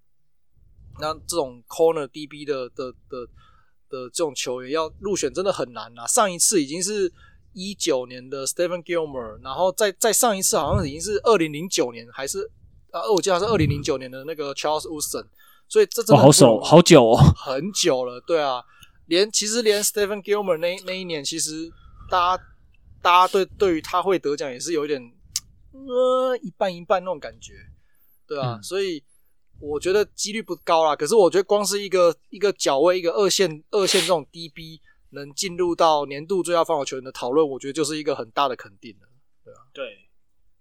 [1.01, 3.25] 那这种 corner DB 的的的的，
[3.89, 6.07] 的这种球员要入选真的很难啊。
[6.07, 7.11] 上一次已经是。
[7.55, 12.51] 一九年的 Stephen Gilmore，然后再再上一次好像已经是二零零九年，还是
[12.91, 15.25] 啊，我记得是二零零九年的那个 Charles Woodson，
[15.69, 18.61] 所以这真的好久好久哦，很久了，对啊，
[19.07, 21.71] 连其实连 Stephen Gilmore 那那一年，其实
[22.09, 22.43] 大家
[23.01, 25.01] 大家对对于他会得奖也是有一点
[25.71, 27.53] 呃一半一半那种感觉，
[28.27, 29.01] 对啊，嗯、所以
[29.61, 34.81] 我觉得几率不高啦，可是我觉得光是一个一个角位，一个二线二线这种 DB。
[35.15, 39.07] 能进入到年度最佳防守球员的讨论，我觉得就是一个很大的肯定了，
[39.43, 40.07] 对啊，对，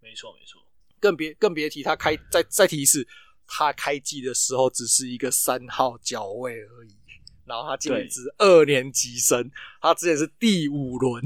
[0.01, 0.63] 没错没错，
[0.99, 3.07] 更别更别提他开再再提一次，
[3.47, 6.97] 他开季的时候只是一个三号角位而已，
[7.45, 9.51] 然后他今年是二年级生，
[9.83, 11.23] 他之前是第五轮，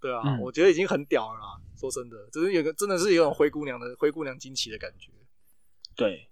[0.00, 5.12] 对啊，嗯、我觉得已经很屌了啦，说真的，只是有个真的是有种灰姑娘的灰姑娘惊奇的感觉，
[5.94, 6.28] 对，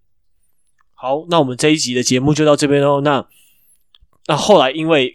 [0.94, 3.28] 好，那我们这一集的节目就到这边喽，那
[4.26, 5.14] 那后来因为。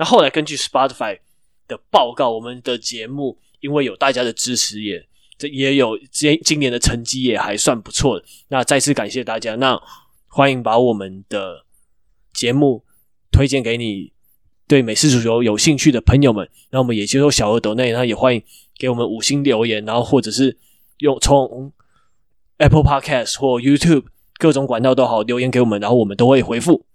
[0.00, 1.18] 那后来根据 Spotify
[1.68, 8.24] 的报告，我们的节目因为有大家的支持也，这也有今今年的成绩也还算不错的。
[8.48, 9.78] 那再次感谢大家，那
[10.26, 11.66] 欢迎把我们的
[12.32, 12.82] 节目
[13.30, 14.10] 推荐给你
[14.66, 16.48] 对美式足球有兴趣的朋友们。
[16.70, 18.42] 那我们也接受小额抖内，那也欢迎
[18.78, 20.56] 给我们五星留言，然后或者是
[21.00, 21.70] 用从
[22.56, 24.06] Apple Podcast 或 YouTube
[24.38, 26.86] 各种管道都好留言给我们，然后我们都会回复。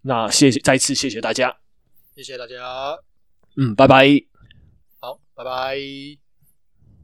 [0.00, 1.58] 那谢谢，再次谢谢大家。
[2.14, 2.96] 谢谢大家，
[3.56, 4.06] 嗯，拜拜，
[5.00, 6.23] 好，拜拜。